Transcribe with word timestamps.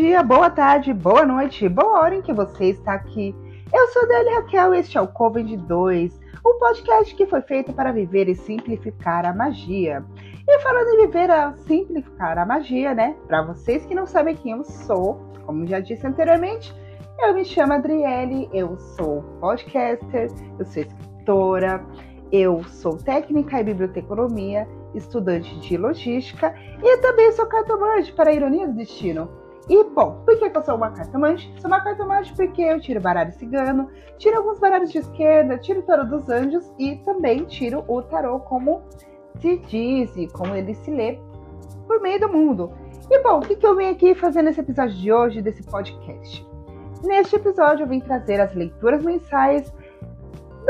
dia, 0.00 0.22
boa 0.22 0.48
tarde, 0.48 0.94
boa 0.94 1.26
noite, 1.26 1.68
boa 1.68 2.00
hora 2.00 2.14
em 2.14 2.22
que 2.22 2.32
você 2.32 2.70
está 2.70 2.94
aqui. 2.94 3.36
Eu 3.70 3.86
sou 3.88 4.08
Deli 4.08 4.30
Raquel 4.30 4.74
e 4.74 4.78
este 4.78 4.96
é 4.96 5.00
o 5.00 5.06
Covid 5.06 5.54
2, 5.58 6.20
um 6.46 6.58
podcast 6.58 7.14
que 7.14 7.26
foi 7.26 7.42
feito 7.42 7.70
para 7.74 7.92
viver 7.92 8.26
e 8.26 8.34
simplificar 8.34 9.26
a 9.26 9.34
magia. 9.34 10.02
E 10.48 10.58
falando 10.60 10.88
em 10.88 11.06
viver 11.06 11.30
a 11.30 11.52
simplificar 11.52 12.38
a 12.38 12.46
magia, 12.46 12.94
né? 12.94 13.14
Para 13.26 13.42
vocês 13.42 13.84
que 13.84 13.94
não 13.94 14.06
sabem 14.06 14.34
quem 14.34 14.52
eu 14.52 14.64
sou, 14.64 15.20
como 15.44 15.66
já 15.66 15.80
disse 15.80 16.06
anteriormente, 16.06 16.74
eu 17.18 17.34
me 17.34 17.44
chamo 17.44 17.74
Adriele, 17.74 18.48
eu 18.54 18.78
sou 18.78 19.20
podcaster, 19.38 20.30
eu 20.58 20.64
sou 20.64 20.82
escritora, 20.82 21.84
eu 22.32 22.64
sou 22.64 22.96
técnica 22.96 23.60
em 23.60 23.64
biblioteconomia, 23.64 24.66
estudante 24.94 25.60
de 25.60 25.76
logística 25.76 26.54
e 26.82 26.96
também 27.02 27.30
sou 27.32 27.44
cartomante 27.44 28.14
para 28.14 28.30
a 28.30 28.32
ironia 28.32 28.66
do 28.66 28.72
destino. 28.72 29.39
E, 29.68 29.84
bom, 29.84 30.22
por 30.24 30.38
que 30.38 30.56
eu 30.56 30.62
sou 30.62 30.74
uma 30.74 30.90
cartomante? 30.90 31.52
Sou 31.60 31.70
uma 31.70 31.80
cartomante 31.80 32.34
porque 32.34 32.62
eu 32.62 32.80
tiro 32.80 33.00
baralho 33.00 33.32
cigano, 33.32 33.88
tiro 34.18 34.38
alguns 34.38 34.58
baralhos 34.58 34.90
de 34.90 34.98
esquerda, 34.98 35.58
tiro 35.58 35.80
o 35.80 35.82
tarô 35.82 36.04
dos 36.04 36.28
anjos 36.28 36.72
e 36.78 36.96
também 37.04 37.44
tiro 37.44 37.84
o 37.86 38.02
tarô 38.02 38.40
como 38.40 38.82
se 39.38 39.58
diz 39.58 40.16
e 40.16 40.26
como 40.28 40.54
ele 40.54 40.74
se 40.74 40.90
lê 40.90 41.18
por 41.86 42.00
meio 42.00 42.20
do 42.20 42.28
mundo. 42.28 42.72
E, 43.10 43.22
bom, 43.22 43.38
o 43.38 43.40
que, 43.40 43.56
que 43.56 43.66
eu 43.66 43.76
vim 43.76 43.88
aqui 43.88 44.14
fazer 44.14 44.42
nesse 44.42 44.60
episódio 44.60 44.96
de 44.96 45.12
hoje 45.12 45.42
desse 45.42 45.62
podcast? 45.64 46.46
Neste 47.02 47.36
episódio 47.36 47.84
eu 47.84 47.88
vim 47.88 48.00
trazer 48.00 48.40
as 48.40 48.54
leituras 48.54 49.02
mensais 49.02 49.72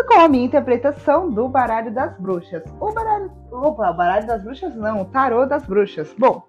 com 0.07 0.15
a 0.19 0.29
minha 0.29 0.47
interpretação 0.47 1.31
do 1.31 1.49
baralho 1.49 1.93
das 1.93 2.17
bruxas. 2.19 2.63
O 2.81 2.93
baralho, 2.93 3.31
opa, 3.51 3.91
o 3.91 3.95
baralho 3.95 4.27
das 4.27 4.43
bruxas 4.43 4.75
não, 4.75 5.03
o 5.03 5.05
tarô 5.07 5.45
das 5.45 5.67
bruxas. 5.67 6.15
Bom, 6.19 6.43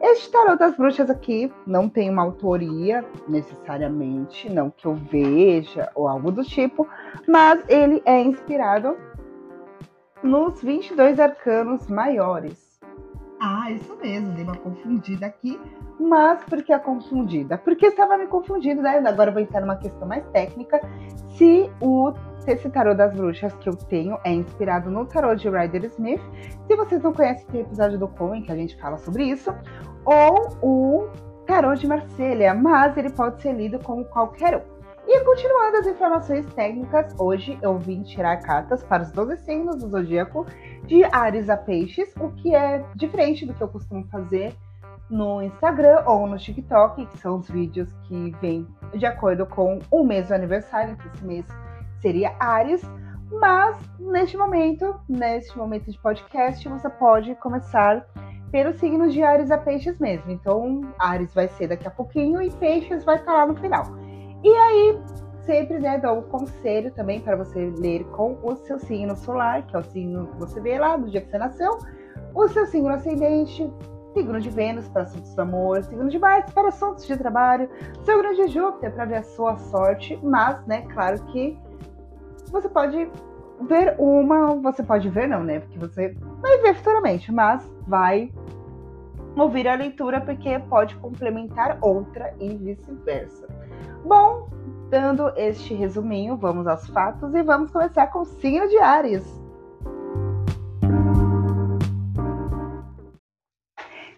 este 0.00 0.30
tarô 0.30 0.56
das 0.56 0.76
bruxas 0.76 1.08
aqui 1.08 1.52
não 1.66 1.88
tem 1.88 2.10
uma 2.10 2.22
autoria 2.22 3.04
necessariamente, 3.28 4.50
não 4.50 4.70
que 4.70 4.86
eu 4.86 4.94
veja 4.94 5.90
ou 5.94 6.08
algo 6.08 6.30
do 6.30 6.44
tipo, 6.44 6.86
mas 7.26 7.62
ele 7.68 8.02
é 8.04 8.20
inspirado 8.20 8.96
nos 10.22 10.60
22 10.62 11.20
arcanos 11.20 11.86
maiores. 11.88 12.64
Ah, 13.40 13.70
isso 13.70 13.94
mesmo, 13.96 14.32
dei 14.32 14.44
uma 14.44 14.56
confundida 14.56 15.26
aqui, 15.26 15.60
mas 16.00 16.42
por 16.44 16.62
que 16.62 16.72
a 16.72 16.78
confundida? 16.78 17.58
Porque 17.58 17.86
estava 17.86 18.16
me 18.16 18.26
confundindo, 18.26 18.82
né? 18.82 18.98
Agora 19.06 19.30
eu 19.30 19.34
vou 19.34 19.42
entrar 19.42 19.60
numa 19.60 19.76
questão 19.76 20.08
mais 20.08 20.26
técnica. 20.28 20.80
Se 21.36 21.70
o 21.80 22.12
esse 22.46 22.68
tarô 22.68 22.94
das 22.94 23.14
bruxas 23.14 23.52
que 23.54 23.68
eu 23.68 23.74
tenho 23.74 24.18
é 24.24 24.32
inspirado 24.32 24.90
no 24.90 25.06
tarô 25.06 25.34
de 25.34 25.48
Ryder 25.48 25.84
Smith. 25.84 26.20
Se 26.66 26.76
vocês 26.76 27.02
não 27.02 27.12
conhecem, 27.12 27.46
tem 27.46 27.60
episódio 27.62 27.98
do 27.98 28.08
Coen 28.08 28.42
que 28.42 28.52
a 28.52 28.56
gente 28.56 28.76
fala 28.80 28.98
sobre 28.98 29.24
isso 29.24 29.54
ou 30.04 30.56
o 30.62 31.08
tarô 31.46 31.74
de 31.74 31.86
Marselha, 31.86 32.54
mas 32.54 32.96
ele 32.96 33.10
pode 33.10 33.40
ser 33.40 33.52
lido 33.52 33.78
como 33.78 34.04
qualquer 34.04 34.56
um. 34.56 34.74
E 35.06 35.22
continuando 35.22 35.76
as 35.76 35.86
informações 35.86 36.46
técnicas, 36.54 37.14
hoje 37.18 37.58
eu 37.60 37.78
vim 37.78 38.02
tirar 38.02 38.38
cartas 38.38 38.82
para 38.82 39.02
os 39.02 39.10
12 39.10 39.36
signos 39.38 39.76
do 39.76 39.88
zodíaco 39.88 40.46
de 40.86 41.04
Ares 41.04 41.50
a 41.50 41.56
Peixes, 41.56 42.14
o 42.18 42.30
que 42.30 42.54
é 42.54 42.82
diferente 42.94 43.44
do 43.44 43.52
que 43.52 43.62
eu 43.62 43.68
costumo 43.68 44.04
fazer 44.06 44.54
no 45.10 45.42
Instagram 45.42 46.02
ou 46.06 46.26
no 46.26 46.38
TikTok, 46.38 47.04
que 47.06 47.18
são 47.18 47.36
os 47.36 47.48
vídeos 47.48 47.92
que 48.04 48.34
vêm 48.40 48.66
de 48.94 49.04
acordo 49.04 49.44
com 49.44 49.78
o 49.90 50.02
mês 50.02 50.28
do 50.28 50.34
aniversário, 50.34 50.96
que 50.96 51.08
esse 51.08 51.24
mês 51.24 51.46
seria 52.04 52.36
Ares. 52.38 52.82
Mas 53.40 53.76
neste 53.98 54.36
momento, 54.36 54.94
neste 55.08 55.56
momento 55.56 55.90
de 55.90 55.98
podcast, 55.98 56.68
você 56.68 56.90
pode 56.90 57.34
começar 57.36 58.06
pelos 58.52 58.76
signos 58.76 59.14
de 59.14 59.22
Ares 59.22 59.50
a 59.50 59.56
Peixes 59.56 59.98
mesmo. 59.98 60.30
Então, 60.30 60.82
Ares 60.98 61.34
vai 61.34 61.48
ser 61.48 61.68
daqui 61.68 61.88
a 61.88 61.90
pouquinho 61.90 62.42
e 62.42 62.50
Peixes 62.50 63.02
vai 63.04 63.16
estar 63.16 63.32
lá 63.32 63.46
no 63.46 63.56
final. 63.56 63.84
E 64.44 64.48
aí, 64.48 65.00
sempre 65.46 65.78
né, 65.78 65.98
dou 65.98 66.18
um 66.18 66.22
conselho 66.22 66.92
também 66.92 67.20
para 67.20 67.36
você 67.36 67.72
ler 67.78 68.04
com 68.10 68.38
o 68.42 68.54
seu 68.56 68.78
signo 68.78 69.16
solar, 69.16 69.66
que 69.66 69.74
é 69.74 69.78
o 69.78 69.84
signo 69.84 70.26
que 70.28 70.38
você 70.38 70.60
vê 70.60 70.78
lá 70.78 70.98
no 70.98 71.08
dia 71.08 71.22
que 71.22 71.30
você 71.30 71.38
nasceu, 71.38 71.78
o 72.34 72.48
seu 72.48 72.66
signo 72.66 72.90
ascendente, 72.90 73.68
signo 74.12 74.40
de 74.40 74.50
Vênus 74.50 74.88
para 74.88 75.02
assuntos 75.02 75.34
do 75.34 75.42
amor, 75.42 75.82
signo 75.82 76.08
de 76.08 76.18
Marte 76.18 76.52
para 76.52 76.68
assuntos 76.68 77.06
de 77.06 77.16
trabalho, 77.16 77.68
signo 78.04 78.34
de 78.34 78.48
Júpiter 78.48 78.92
para 78.92 79.06
ver 79.06 79.16
a 79.16 79.22
sua 79.24 79.56
sorte, 79.56 80.18
mas, 80.22 80.64
né, 80.66 80.82
claro 80.92 81.20
que 81.26 81.58
você 82.54 82.68
pode 82.68 83.10
ver 83.62 83.96
uma, 83.98 84.54
você 84.54 84.82
pode 84.82 85.08
ver 85.10 85.28
não, 85.28 85.42
né? 85.42 85.58
Porque 85.58 85.76
você 85.76 86.16
vai 86.40 86.58
ver 86.58 86.74
futuramente, 86.76 87.32
mas 87.32 87.68
vai 87.86 88.32
ouvir 89.36 89.66
a 89.66 89.74
leitura 89.74 90.20
porque 90.20 90.60
pode 90.60 90.94
complementar 90.96 91.78
outra 91.80 92.32
e 92.38 92.54
vice-versa. 92.54 93.48
Bom, 94.04 94.48
dando 94.88 95.32
este 95.36 95.74
resuminho, 95.74 96.36
vamos 96.36 96.68
aos 96.68 96.86
fatos 96.90 97.34
e 97.34 97.42
vamos 97.42 97.72
começar 97.72 98.06
com 98.06 98.20
o 98.20 98.24
signo 98.24 98.68
de 98.68 98.78
Ares. 98.78 99.24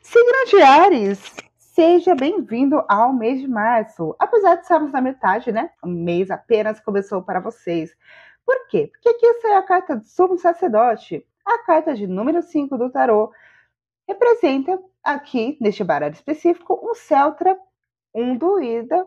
Signo 0.02 0.44
de 0.50 0.62
Ares, 0.62 1.36
seja 1.56 2.14
bem-vindo 2.14 2.84
ao 2.86 3.14
mês 3.14 3.40
de 3.40 3.48
março. 3.48 4.14
Apesar 4.18 4.56
de 4.56 4.62
estarmos 4.62 4.92
na 4.92 5.00
metade, 5.00 5.50
né? 5.52 5.70
O 5.82 5.88
mês 5.88 6.30
apenas 6.30 6.80
começou 6.80 7.22
para 7.22 7.40
vocês. 7.40 7.90
Por 8.46 8.68
quê? 8.68 8.86
Porque 8.86 9.08
aqui 9.08 9.34
sai 9.40 9.54
a 9.54 9.62
carta 9.62 9.96
do 9.96 10.04
sumo 10.04 10.38
sacerdote, 10.38 11.26
a 11.44 11.58
carta 11.64 11.94
de 11.94 12.06
número 12.06 12.40
5 12.40 12.78
do 12.78 12.90
tarô, 12.90 13.32
representa 14.08 14.80
aqui, 15.02 15.58
neste 15.60 15.82
baralho 15.82 16.14
específico, 16.14 16.80
um 16.82 16.94
Celtra, 16.94 17.58
um 18.14 18.36
druida, 18.38 19.06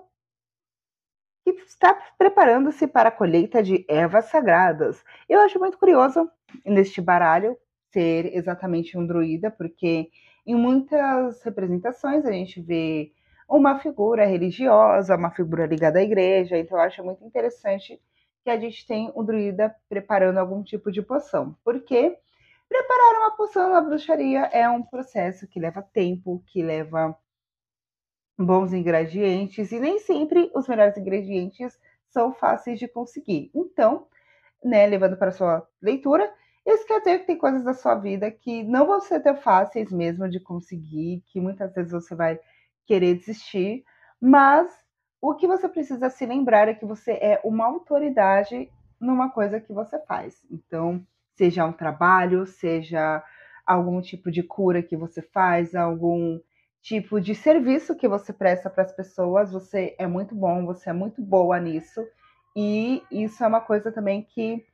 que 1.43 1.51
está 1.63 1.93
preparando-se 2.17 2.85
para 2.85 3.09
a 3.09 3.11
colheita 3.11 3.63
de 3.63 3.85
ervas 3.89 4.25
sagradas. 4.25 5.03
Eu 5.27 5.39
acho 5.41 5.57
muito 5.57 5.77
curioso 5.77 6.29
neste 6.65 7.01
baralho 7.01 7.57
ser 7.91 8.35
exatamente 8.35 8.97
um 8.97 9.07
druida, 9.07 9.49
porque 9.49 10.09
em 10.45 10.55
muitas 10.55 11.41
representações 11.43 12.25
a 12.25 12.31
gente 12.31 12.61
vê 12.61 13.13
uma 13.47 13.79
figura 13.79 14.25
religiosa, 14.25 15.15
uma 15.15 15.31
figura 15.31 15.65
ligada 15.65 15.99
à 15.99 16.03
igreja, 16.03 16.57
então 16.57 16.77
eu 16.77 16.83
acho 16.83 17.03
muito 17.03 17.23
interessante 17.25 17.99
que 18.43 18.49
a 18.49 18.59
gente 18.59 18.85
tem 18.85 19.11
o 19.15 19.23
druida 19.23 19.75
preparando 19.87 20.37
algum 20.37 20.63
tipo 20.63 20.91
de 20.91 21.01
poção. 21.01 21.55
Porque 21.63 22.17
preparar 22.67 23.19
uma 23.19 23.31
poção 23.35 23.69
na 23.69 23.81
bruxaria 23.81 24.45
é 24.51 24.69
um 24.69 24.83
processo 24.83 25.47
que 25.47 25.59
leva 25.59 25.81
tempo, 25.81 26.43
que 26.47 26.61
leva 26.61 27.17
bons 28.37 28.71
ingredientes 28.71 29.71
e 29.71 29.79
nem 29.79 29.99
sempre 29.99 30.49
os 30.55 30.67
melhores 30.67 30.97
ingredientes 30.97 31.77
são 32.07 32.33
fáceis 32.33 32.79
de 32.79 32.87
conseguir. 32.87 33.51
Então, 33.53 34.07
né, 34.63 34.85
levando 34.87 35.17
para 35.17 35.31
sua 35.31 35.67
leitura, 35.81 36.31
isso 36.65 36.85
quer 36.85 36.99
dizer 36.99 37.19
que 37.19 37.27
tem 37.27 37.37
coisas 37.37 37.63
da 37.63 37.73
sua 37.73 37.95
vida 37.95 38.29
que 38.31 38.63
não 38.63 38.85
vão 38.85 39.01
ser 39.01 39.19
tão 39.21 39.35
fáceis 39.35 39.91
mesmo 39.91 40.29
de 40.29 40.39
conseguir, 40.39 41.23
que 41.27 41.39
muitas 41.39 41.73
vezes 41.73 41.91
você 41.91 42.15
vai 42.15 42.39
querer 42.85 43.15
desistir, 43.15 43.83
mas 44.21 44.69
o 45.21 45.35
que 45.35 45.47
você 45.47 45.67
precisa 45.67 46.09
se 46.09 46.25
lembrar 46.25 46.67
é 46.67 46.73
que 46.73 46.85
você 46.85 47.11
é 47.13 47.41
uma 47.43 47.65
autoridade 47.65 48.69
numa 48.99 49.29
coisa 49.29 49.59
que 49.59 49.73
você 49.73 49.99
faz. 50.05 50.45
Então, 50.49 51.05
seja 51.35 51.65
um 51.65 51.73
trabalho, 51.73 52.45
seja 52.45 53.23
algum 53.65 54.01
tipo 54.01 54.31
de 54.31 54.43
cura 54.43 54.81
que 54.81 54.97
você 54.97 55.21
faz, 55.21 55.75
algum 55.75 56.39
tipo 56.81 57.19
de 57.19 57.35
serviço 57.35 57.95
que 57.95 58.07
você 58.07 58.31
presta 58.31 58.69
para 58.69 58.83
as 58.83 58.93
pessoas, 58.93 59.51
você 59.51 59.95
é 59.97 60.07
muito 60.07 60.33
bom, 60.33 60.65
você 60.65 60.89
é 60.89 60.93
muito 60.93 61.21
boa 61.21 61.59
nisso. 61.59 62.05
E 62.55 63.03
isso 63.11 63.43
é 63.43 63.47
uma 63.47 63.61
coisa 63.61 63.91
também 63.91 64.23
que 64.23 64.65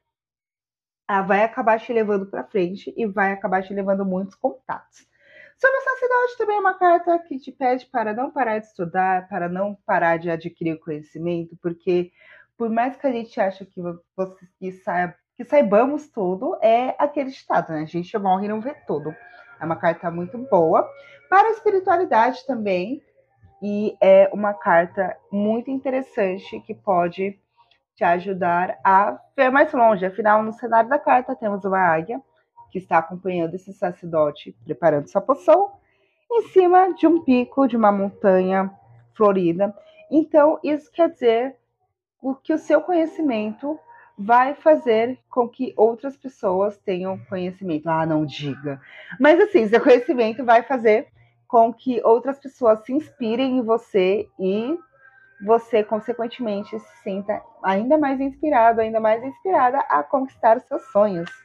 ah, 1.08 1.22
vai 1.22 1.44
acabar 1.44 1.80
te 1.80 1.92
levando 1.94 2.26
para 2.26 2.44
frente 2.44 2.94
e 2.96 3.06
vai 3.06 3.32
acabar 3.32 3.64
te 3.64 3.74
levando 3.74 4.06
muitos 4.06 4.36
contatos. 4.36 5.08
Sobre 5.58 5.78
a 5.78 5.82
sacerdote 5.82 6.38
também 6.38 6.58
é 6.58 6.60
uma 6.60 6.74
carta 6.74 7.18
que 7.20 7.40
te 7.40 7.52
pede 7.52 7.86
para 7.86 8.14
não 8.14 8.30
parar 8.30 8.60
de 8.60 8.66
estudar, 8.66 9.28
para 9.30 9.48
não 9.48 9.76
parar 9.86 10.18
de 10.18 10.30
adquirir 10.30 10.80
conhecimento, 10.80 11.58
porque 11.62 12.12
por 12.58 12.70
mais 12.70 12.96
que 12.98 13.08
a 13.08 13.12
gente 13.12 13.40
ache 13.40 13.66
que, 13.66 13.82
você, 14.16 14.48
que, 14.60 14.72
que 15.38 15.46
saibamos 15.46 16.10
tudo, 16.10 16.58
é 16.62 16.96
aquele 17.00 17.30
estado, 17.30 17.72
né? 17.72 17.82
A 17.82 17.86
gente 17.86 18.18
morre 18.18 18.46
e 18.46 18.50
não 18.50 18.62
vê 18.62 18.74
tudo. 18.86 19.16
É 19.60 19.66
uma 19.66 19.78
carta 19.78 20.12
muito 20.12 20.38
boa. 20.38 20.90
Para 21.30 21.48
a 21.48 21.52
espiritualidade 21.52 22.46
também, 22.46 23.02
e 23.62 23.96
é 24.02 24.30
uma 24.34 24.54
carta 24.54 25.18
muito 25.32 25.72
interessante 25.72 26.60
que 26.62 26.74
pode 26.74 27.40
te 27.96 28.04
ajudar 28.04 28.78
a 28.84 29.18
ver 29.36 29.50
mais 29.50 29.72
longe. 29.72 30.06
Afinal, 30.06 30.44
no 30.44 30.54
cenário 30.54 30.90
da 30.90 31.00
carta 31.00 31.36
temos 31.36 31.64
uma 31.64 31.80
águia 31.80 32.22
que 32.76 32.80
está 32.80 32.98
acompanhando 32.98 33.54
esse 33.54 33.72
sacerdote 33.72 34.54
preparando 34.66 35.08
sua 35.08 35.22
poção, 35.22 35.72
em 36.30 36.42
cima 36.50 36.94
de 36.94 37.08
um 37.08 37.24
pico 37.24 37.70
de 37.70 37.78
uma 37.78 37.90
montanha 37.90 38.70
florida. 39.14 39.74
Então, 40.12 40.60
isso 40.62 40.92
quer 40.92 41.10
dizer 41.10 41.56
que 42.44 42.52
o 42.52 42.58
seu 42.58 42.82
conhecimento 42.82 43.80
vai 44.18 44.56
fazer 44.56 45.18
com 45.30 45.48
que 45.48 45.74
outras 45.78 46.18
pessoas 46.18 46.78
tenham 46.80 47.18
conhecimento. 47.30 47.88
Ah, 47.88 48.06
não 48.06 48.26
diga. 48.26 48.82
Mas 49.22 49.40
assim, 49.40 49.66
seu 49.70 49.80
conhecimento 49.80 50.44
vai 50.44 50.62
fazer 50.62 51.08
com 51.48 51.74
que 51.74 52.02
outras 52.04 52.38
pessoas 52.40 52.84
se 52.84 52.92
inspirem 52.92 53.60
em 53.60 53.62
você 53.62 54.28
e 54.38 54.78
você, 55.46 55.82
consequentemente, 55.82 56.78
se 56.78 57.04
sinta 57.04 57.42
ainda 57.64 57.98
mais 57.98 58.20
inspirado, 58.20 58.82
ainda 58.82 59.00
mais 59.00 59.24
inspirada 59.24 59.80
a 59.88 60.04
conquistar 60.04 60.60
seus 60.60 60.84
sonhos. 60.92 61.45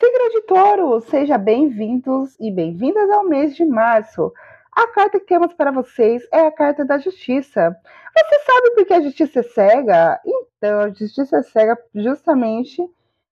Signo 0.00 0.30
de 0.30 0.40
Touro, 0.42 1.00
seja 1.02 1.38
bem-vindos 1.38 2.36
e 2.40 2.50
bem-vindas 2.50 3.08
ao 3.10 3.24
mês 3.24 3.54
de 3.54 3.64
março. 3.64 4.32
A 4.72 4.88
carta 4.88 5.20
que 5.20 5.26
temos 5.26 5.54
para 5.54 5.70
vocês 5.70 6.26
é 6.32 6.40
a 6.40 6.50
carta 6.50 6.84
da 6.84 6.98
justiça. 6.98 7.76
Você 8.12 8.38
sabe 8.40 8.70
por 8.74 8.84
que 8.86 8.92
a 8.92 9.00
justiça 9.00 9.38
é 9.38 9.42
cega? 9.44 10.20
Então, 10.26 10.80
a 10.80 10.90
justiça 10.90 11.36
é 11.38 11.42
cega 11.44 11.78
justamente 11.94 12.82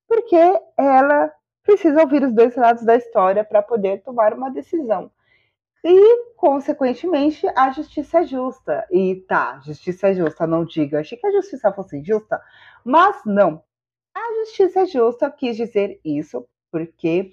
porque 0.06 0.36
ela 0.76 1.32
precisa 1.64 2.00
ouvir 2.00 2.22
os 2.22 2.32
dois 2.32 2.54
lados 2.54 2.84
da 2.84 2.94
história 2.94 3.42
para 3.44 3.60
poder 3.60 4.00
tomar 4.04 4.32
uma 4.32 4.48
decisão. 4.48 5.10
E, 5.84 6.32
consequentemente, 6.36 7.44
a 7.56 7.72
justiça 7.72 8.20
é 8.20 8.24
justa. 8.24 8.86
E 8.88 9.16
tá, 9.28 9.60
justiça 9.64 10.10
é 10.10 10.14
justa, 10.14 10.46
não 10.46 10.64
diga. 10.64 11.00
Achei 11.00 11.18
que 11.18 11.26
a 11.26 11.32
justiça 11.32 11.72
fosse 11.72 11.98
injusta, 11.98 12.40
mas 12.84 13.20
não. 13.26 13.64
A 14.14 14.34
justiça 14.40 14.80
é 14.80 14.86
justa, 14.86 15.30
quis 15.30 15.56
dizer 15.56 16.00
isso, 16.04 16.46
porque, 16.70 17.32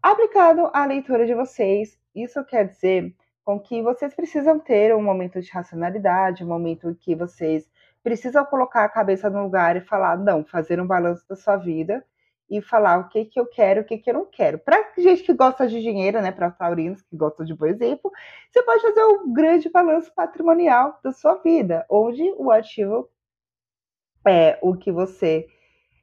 aplicado 0.00 0.70
à 0.72 0.84
leitura 0.84 1.26
de 1.26 1.34
vocês, 1.34 1.98
isso 2.14 2.44
quer 2.44 2.68
dizer 2.68 3.14
com 3.44 3.58
que 3.58 3.82
vocês 3.82 4.14
precisam 4.14 4.60
ter 4.60 4.94
um 4.94 5.02
momento 5.02 5.40
de 5.40 5.50
racionalidade, 5.50 6.44
um 6.44 6.48
momento 6.48 6.90
em 6.90 6.94
que 6.94 7.14
vocês 7.14 7.68
precisam 8.02 8.44
colocar 8.44 8.84
a 8.84 8.88
cabeça 8.88 9.28
no 9.28 9.42
lugar 9.42 9.76
e 9.76 9.80
falar, 9.80 10.16
não, 10.16 10.44
fazer 10.44 10.80
um 10.80 10.86
balanço 10.86 11.26
da 11.28 11.34
sua 11.34 11.56
vida 11.56 12.04
e 12.48 12.60
falar 12.60 12.98
o 12.98 13.08
que, 13.08 13.24
que 13.24 13.40
eu 13.40 13.46
quero, 13.46 13.80
o 13.80 13.84
que, 13.84 13.98
que 13.98 14.10
eu 14.10 14.14
não 14.14 14.26
quero. 14.26 14.58
Para 14.58 14.92
gente 14.98 15.22
que 15.22 15.32
gosta 15.32 15.66
de 15.66 15.80
dinheiro, 15.80 16.20
né, 16.20 16.30
para 16.30 16.50
taurinos 16.50 17.02
que 17.02 17.16
gostam 17.16 17.44
de 17.44 17.54
bom 17.54 17.66
exemplo, 17.66 18.12
você 18.50 18.62
pode 18.62 18.82
fazer 18.82 19.04
um 19.04 19.32
grande 19.32 19.70
balanço 19.70 20.12
patrimonial 20.14 21.00
da 21.02 21.12
sua 21.12 21.34
vida, 21.36 21.84
onde 21.90 22.22
o 22.36 22.50
ativo 22.50 23.08
é 24.26 24.58
o 24.62 24.76
que 24.76 24.92
você 24.92 25.48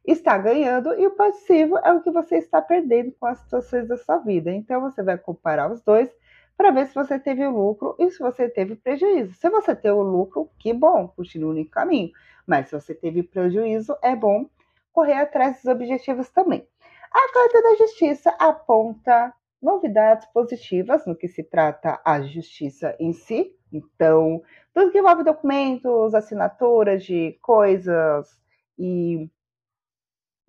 está 0.05 0.37
ganhando 0.37 0.93
e 0.99 1.05
o 1.05 1.11
passivo 1.11 1.77
é 1.79 1.91
o 1.91 2.01
que 2.01 2.11
você 2.11 2.37
está 2.37 2.61
perdendo 2.61 3.11
com 3.19 3.25
as 3.25 3.39
situações 3.39 3.87
da 3.87 3.97
sua 3.97 4.17
vida. 4.17 4.51
Então 4.51 4.81
você 4.81 5.03
vai 5.03 5.17
comparar 5.17 5.71
os 5.71 5.81
dois 5.81 6.09
para 6.57 6.71
ver 6.71 6.87
se 6.87 6.95
você 6.95 7.17
teve 7.17 7.47
lucro 7.47 7.95
e 7.97 8.09
se 8.11 8.19
você 8.19 8.49
teve 8.49 8.75
prejuízo. 8.75 9.33
Se 9.33 9.49
você 9.49 9.75
teve 9.75 9.93
o 9.93 10.01
lucro, 10.01 10.49
que 10.59 10.73
bom, 10.73 11.07
continue 11.07 11.63
no 11.63 11.69
caminho. 11.69 12.11
Mas 12.45 12.67
se 12.67 12.79
você 12.79 12.93
teve 12.93 13.23
prejuízo, 13.23 13.95
é 14.01 14.15
bom 14.15 14.49
correr 14.91 15.13
atrás 15.13 15.57
dos 15.57 15.65
objetivos 15.65 16.29
também. 16.29 16.67
A 17.11 17.33
Carta 17.33 17.61
da 17.61 17.75
Justiça 17.75 18.35
aponta 18.37 19.33
novidades 19.61 20.25
positivas 20.33 21.05
no 21.05 21.15
que 21.15 21.27
se 21.27 21.43
trata 21.43 21.99
a 22.03 22.21
justiça 22.21 22.95
em 22.99 23.13
si. 23.13 23.55
Então, 23.71 24.41
tudo 24.73 24.91
que 24.91 24.99
envolve 24.99 25.23
documentos, 25.23 26.13
assinaturas 26.13 27.03
de 27.03 27.37
coisas 27.41 28.39
e 28.77 29.29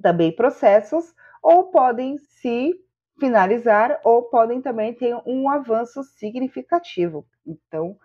também 0.01 0.35
processos, 0.35 1.15
ou 1.43 1.65
podem 1.65 2.19
se 2.19 2.75
finalizar, 3.19 4.01
ou 4.05 4.23
podem 4.23 4.61
também 4.63 4.95
ter 4.95 5.15
um 5.27 5.49
avanço 5.51 6.03
significativo. 6.03 7.27
Então, 7.47 7.97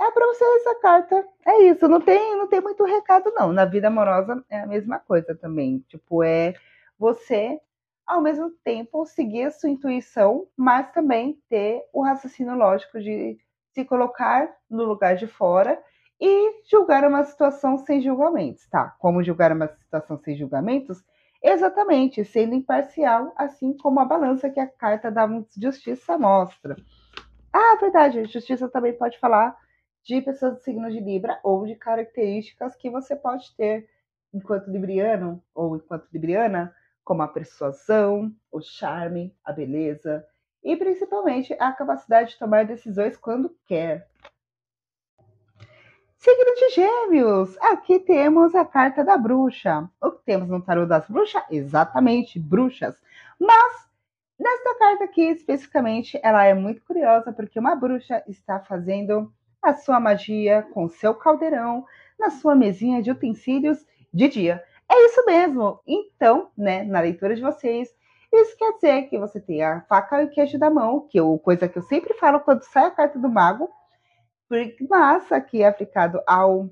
é 0.00 0.10
para 0.10 0.26
você 0.26 0.44
essa 0.44 0.74
carta. 0.80 1.26
É 1.46 1.62
isso, 1.64 1.88
não 1.88 2.00
tem, 2.00 2.36
não 2.36 2.48
tem 2.48 2.60
muito 2.60 2.84
recado 2.84 3.32
não. 3.34 3.52
Na 3.52 3.64
vida 3.64 3.88
amorosa 3.88 4.44
é 4.48 4.60
a 4.60 4.66
mesma 4.66 4.98
coisa 4.98 5.34
também. 5.34 5.84
Tipo, 5.88 6.22
é 6.22 6.54
você 6.98 7.60
ao 8.06 8.20
mesmo 8.20 8.50
tempo 8.62 9.06
seguir 9.06 9.44
a 9.44 9.50
sua 9.50 9.70
intuição, 9.70 10.46
mas 10.56 10.92
também 10.92 11.38
ter 11.48 11.82
o 11.92 12.02
raciocínio 12.02 12.54
lógico 12.54 13.00
de 13.00 13.38
se 13.72 13.84
colocar 13.84 14.54
no 14.70 14.84
lugar 14.84 15.16
de 15.16 15.26
fora 15.26 15.80
e 16.20 16.60
julgar 16.70 17.04
uma 17.04 17.24
situação 17.24 17.78
sem 17.78 18.00
julgamentos, 18.00 18.66
tá? 18.68 18.94
Como 18.98 19.22
julgar 19.22 19.52
uma 19.52 19.68
situação 19.68 20.18
sem 20.18 20.36
julgamentos? 20.36 21.02
Exatamente, 21.46 22.24
sendo 22.24 22.54
imparcial, 22.54 23.30
assim 23.36 23.76
como 23.76 24.00
a 24.00 24.04
balança 24.06 24.48
que 24.48 24.58
a 24.58 24.66
carta 24.66 25.10
da 25.10 25.28
justiça 25.54 26.16
mostra. 26.16 26.74
Ah, 27.52 27.76
verdade, 27.78 28.24
justiça 28.24 28.66
também 28.66 28.94
pode 28.94 29.18
falar 29.18 29.54
de 30.02 30.22
pessoas 30.22 30.54
do 30.54 30.60
signo 30.60 30.90
de 30.90 30.98
Libra 31.00 31.38
ou 31.44 31.66
de 31.66 31.74
características 31.74 32.74
que 32.76 32.88
você 32.88 33.14
pode 33.14 33.54
ter 33.56 33.86
enquanto 34.32 34.70
libriano 34.70 35.44
ou 35.54 35.76
enquanto 35.76 36.08
libriana, 36.10 36.74
como 37.04 37.20
a 37.20 37.28
persuasão, 37.28 38.34
o 38.50 38.62
charme, 38.62 39.36
a 39.44 39.52
beleza 39.52 40.26
e 40.62 40.74
principalmente 40.74 41.54
a 41.60 41.72
capacidade 41.72 42.30
de 42.30 42.38
tomar 42.38 42.64
decisões 42.64 43.18
quando 43.18 43.54
quer. 43.66 44.08
Signo 46.24 46.54
de 46.54 46.70
Gêmeos, 46.70 47.58
aqui 47.58 47.98
temos 47.98 48.54
a 48.54 48.64
carta 48.64 49.04
da 49.04 49.14
bruxa. 49.14 49.86
O 50.00 50.10
que 50.10 50.24
temos 50.24 50.48
no 50.48 50.58
tarô 50.58 50.86
das 50.86 51.06
bruxas? 51.06 51.42
Exatamente, 51.50 52.40
bruxas. 52.40 52.98
Mas 53.38 53.86
nesta 54.38 54.74
carta 54.78 55.04
aqui 55.04 55.20
especificamente, 55.20 56.18
ela 56.22 56.42
é 56.42 56.54
muito 56.54 56.80
curiosa 56.80 57.30
porque 57.30 57.58
uma 57.58 57.76
bruxa 57.76 58.24
está 58.26 58.58
fazendo 58.58 59.30
a 59.62 59.74
sua 59.74 60.00
magia 60.00 60.66
com 60.72 60.88
seu 60.88 61.12
caldeirão 61.14 61.84
na 62.18 62.30
sua 62.30 62.54
mesinha 62.54 63.02
de 63.02 63.10
utensílios 63.10 63.84
de 64.10 64.26
dia. 64.26 64.64
É 64.90 65.04
isso 65.04 65.22
mesmo. 65.26 65.78
Então, 65.86 66.48
né, 66.56 66.84
na 66.84 67.00
leitura 67.00 67.36
de 67.36 67.42
vocês, 67.42 67.94
isso 68.32 68.56
quer 68.56 68.72
dizer 68.72 69.02
que 69.10 69.18
você 69.18 69.38
tem 69.38 69.62
a 69.62 69.82
faca 69.82 70.22
e 70.22 70.24
o 70.24 70.30
queijo 70.30 70.58
da 70.58 70.70
mão, 70.70 71.06
que 71.06 71.18
é 71.18 71.38
coisa 71.42 71.68
que 71.68 71.76
eu 71.76 71.82
sempre 71.82 72.14
falo 72.14 72.40
quando 72.40 72.62
sai 72.62 72.86
a 72.86 72.90
carta 72.90 73.18
do 73.18 73.28
mago, 73.28 73.68
mas 74.88 75.30
aqui 75.32 75.62
é 75.62 75.68
aplicado 75.68 76.20
ao 76.26 76.70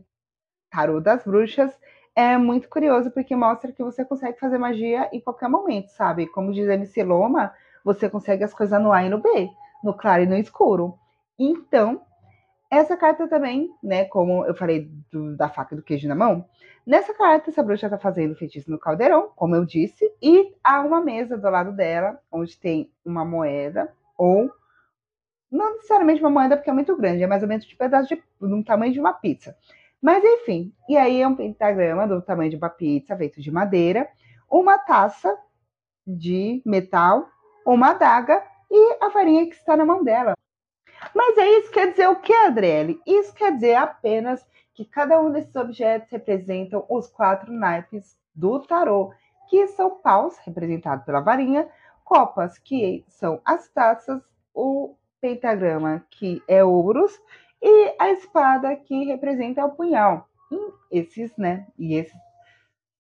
tarô 0.71 1.01
das 1.01 1.25
bruxas, 1.25 1.79
é 2.15 2.37
muito 2.37 2.69
curioso 2.69 3.11
porque 3.11 3.35
mostra 3.35 3.73
que 3.73 3.83
você 3.83 4.05
consegue 4.05 4.39
fazer 4.39 4.59
magia 4.59 5.09
em 5.13 5.21
qualquer 5.21 5.49
momento, 5.49 5.89
sabe? 5.89 6.27
Como 6.27 6.53
diz 6.53 6.69
MC 6.69 7.03
Loma, 7.03 7.53
você 7.85 8.09
consegue 8.09 8.45
as 8.45 8.55
coisas 8.55 8.81
no 8.81 8.93
A 8.93 9.03
e 9.03 9.09
no 9.09 9.19
B, 9.19 9.51
no 9.83 9.95
claro 9.95 10.23
e 10.23 10.27
no 10.27 10.37
escuro. 10.37 10.99
Então, 11.39 12.03
essa 12.71 12.97
carta 12.97 13.29
também, 13.29 13.71
né, 13.83 14.05
como 14.07 14.47
eu 14.47 14.55
falei 14.55 14.91
do, 15.11 15.37
da 15.37 15.49
faca 15.49 15.75
e 15.75 15.77
do 15.77 15.83
queijo 15.83 16.09
na 16.09 16.15
mão, 16.15 16.45
nessa 16.87 17.13
carta 17.13 17.51
essa 17.51 17.63
bruxa 17.63 17.87
está 17.87 17.99
fazendo 17.99 18.35
feitiço 18.35 18.71
no 18.71 18.79
caldeirão, 18.79 19.31
como 19.35 19.55
eu 19.55 19.65
disse, 19.65 20.11
e 20.23 20.55
há 20.63 20.81
uma 20.81 21.01
mesa 21.01 21.37
do 21.37 21.51
lado 21.51 21.73
dela, 21.73 22.19
onde 22.31 22.59
tem 22.59 22.91
uma 23.05 23.25
moeda, 23.25 23.93
ou 24.17 24.51
não 25.53 25.75
necessariamente 25.75 26.23
uma 26.23 26.31
moeda 26.31 26.57
porque 26.57 26.71
é 26.71 26.73
muito 26.73 26.97
grande, 26.97 27.23
é 27.23 27.27
mais 27.27 27.43
ou 27.43 27.49
menos 27.49 27.67
de 27.67 27.77
pedaço 27.77 28.09
de, 28.09 28.23
do 28.41 28.65
tamanho 28.65 28.93
de 28.93 28.99
uma 28.99 29.13
pizza. 29.13 29.55
Mas 30.01 30.25
enfim, 30.25 30.73
e 30.89 30.97
aí 30.97 31.21
é 31.21 31.29
um 31.29 31.37
pentagrama 31.37 32.09
do 32.09 32.23
tamanho 32.23 32.51
de 32.51 32.57
uma 32.57 32.71
pizza, 32.71 33.17
feito 33.17 33.41
de 33.41 33.51
madeira, 33.51 34.09
uma 34.51 34.79
taça 34.79 35.39
de 36.07 36.63
metal, 36.65 37.29
uma 37.67 37.91
adaga 37.91 38.43
e 38.71 38.97
a 39.01 39.11
farinha 39.11 39.47
que 39.47 39.55
está 39.55 39.77
na 39.77 39.85
mão 39.85 40.03
dela. 40.03 40.35
Mas 41.15 41.37
é 41.37 41.47
isso 41.59 41.71
quer 41.71 41.91
dizer 41.91 42.09
o 42.09 42.17
que, 42.17 42.33
Adriele? 42.33 43.01
Isso 43.07 43.35
quer 43.35 43.53
dizer 43.55 43.75
apenas 43.75 44.45
que 44.75 44.85
cada 44.85 45.21
um 45.21 45.31
desses 45.31 45.55
objetos 45.55 46.11
representam 46.11 46.85
os 46.89 47.09
quatro 47.09 47.53
naipes 47.53 48.17
do 48.35 48.59
tarô, 48.61 49.13
que 49.49 49.69
são 49.69 49.91
paus, 50.01 50.37
representado 50.39 51.05
pela 51.05 51.21
varinha, 51.21 51.69
copas, 52.03 52.59
que 52.59 53.05
são 53.09 53.41
as 53.45 53.69
taças, 53.69 54.23
o 54.55 54.97
pentagrama, 55.23 56.05
que 56.11 56.43
é 56.49 56.65
ouros, 56.65 57.19
e 57.63 57.95
a 57.99 58.11
espada, 58.11 58.75
que 58.75 59.05
representa 59.05 59.65
o 59.65 59.71
punhal. 59.71 60.29
E 60.51 60.99
esses, 60.99 61.35
né? 61.39 61.67
E 61.79 61.95
esses 61.95 62.21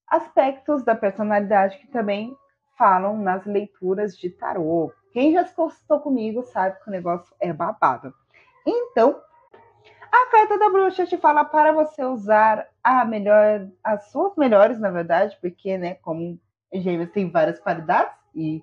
aspectos 0.06 0.84
da 0.84 0.94
personalidade 0.94 1.78
que 1.78 1.88
também 1.88 2.34
falam 2.78 3.18
nas 3.18 3.44
leituras 3.44 4.16
de 4.16 4.30
tarô. 4.30 4.92
Quem 5.12 5.32
já 5.32 5.44
se 5.44 5.54
consultou 5.54 6.00
comigo 6.00 6.42
sabe 6.44 6.78
que 6.80 6.88
o 6.88 6.92
negócio 6.92 7.34
é 7.40 7.52
babado. 7.52 8.14
Então, 8.66 9.20
a 10.10 10.30
carta 10.30 10.58
da 10.58 10.70
bruxa 10.70 11.06
te 11.06 11.16
fala 11.16 11.44
para 11.44 11.72
você 11.72 12.04
usar 12.04 12.68
a 12.84 13.04
melhor, 13.04 13.68
as 13.82 14.10
suas 14.10 14.36
melhores, 14.36 14.78
na 14.78 14.90
verdade, 14.90 15.36
porque, 15.40 15.76
né, 15.76 15.94
como 15.96 16.38
gêmeos 16.72 17.10
tem 17.10 17.30
várias 17.30 17.58
qualidades 17.58 18.14
e 18.34 18.62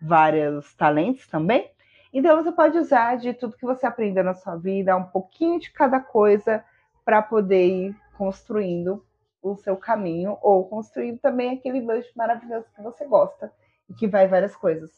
vários 0.00 0.74
talentos 0.74 1.26
também. 1.26 1.70
Então 2.12 2.42
você 2.42 2.50
pode 2.50 2.76
usar 2.76 3.16
de 3.16 3.32
tudo 3.32 3.56
que 3.56 3.64
você 3.64 3.86
aprendeu 3.86 4.24
na 4.24 4.34
sua 4.34 4.56
vida, 4.56 4.96
um 4.96 5.04
pouquinho 5.04 5.60
de 5.60 5.70
cada 5.70 6.00
coisa, 6.00 6.64
para 7.04 7.22
poder 7.22 7.66
ir 7.66 7.96
construindo 8.16 9.04
o 9.42 9.56
seu 9.56 9.76
caminho 9.76 10.36
ou 10.42 10.68
construindo 10.68 11.18
também 11.18 11.52
aquele 11.52 11.80
lanche 11.80 12.10
maravilhoso 12.14 12.66
que 12.74 12.82
você 12.82 13.06
gosta 13.06 13.52
e 13.88 13.94
que 13.94 14.06
vai 14.06 14.28
várias 14.28 14.54
coisas. 14.54 14.90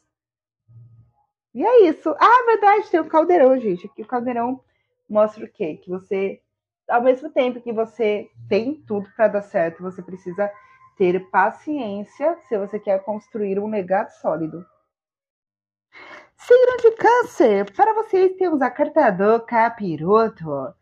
E 1.54 1.64
é 1.64 1.82
isso. 1.88 2.14
Ah, 2.18 2.44
verdade, 2.46 2.90
tem 2.90 3.00
o 3.00 3.08
caldeirão, 3.08 3.58
gente. 3.58 3.86
Aqui 3.86 4.02
o 4.02 4.06
caldeirão 4.06 4.60
mostra 5.08 5.44
o 5.44 5.48
quê? 5.48 5.76
Que 5.76 5.90
você, 5.90 6.40
ao 6.88 7.02
mesmo 7.02 7.30
tempo 7.30 7.60
que 7.60 7.72
você 7.72 8.28
tem 8.48 8.82
tudo 8.86 9.08
para 9.14 9.28
dar 9.28 9.42
certo, 9.42 9.82
você 9.82 10.02
precisa 10.02 10.50
ter 10.96 11.30
paciência 11.30 12.36
se 12.48 12.58
você 12.58 12.78
quer 12.78 13.04
construir 13.04 13.58
um 13.58 13.68
legado 13.68 14.10
sólido. 14.10 14.64
Signo 16.44 16.76
de 16.78 16.90
câncer, 16.96 17.72
para 17.72 17.94
vocês 17.94 18.34
temos 18.36 18.60
a 18.60 18.68
carta 18.68 19.12
do 19.12 19.38
capiroto. 19.46 20.74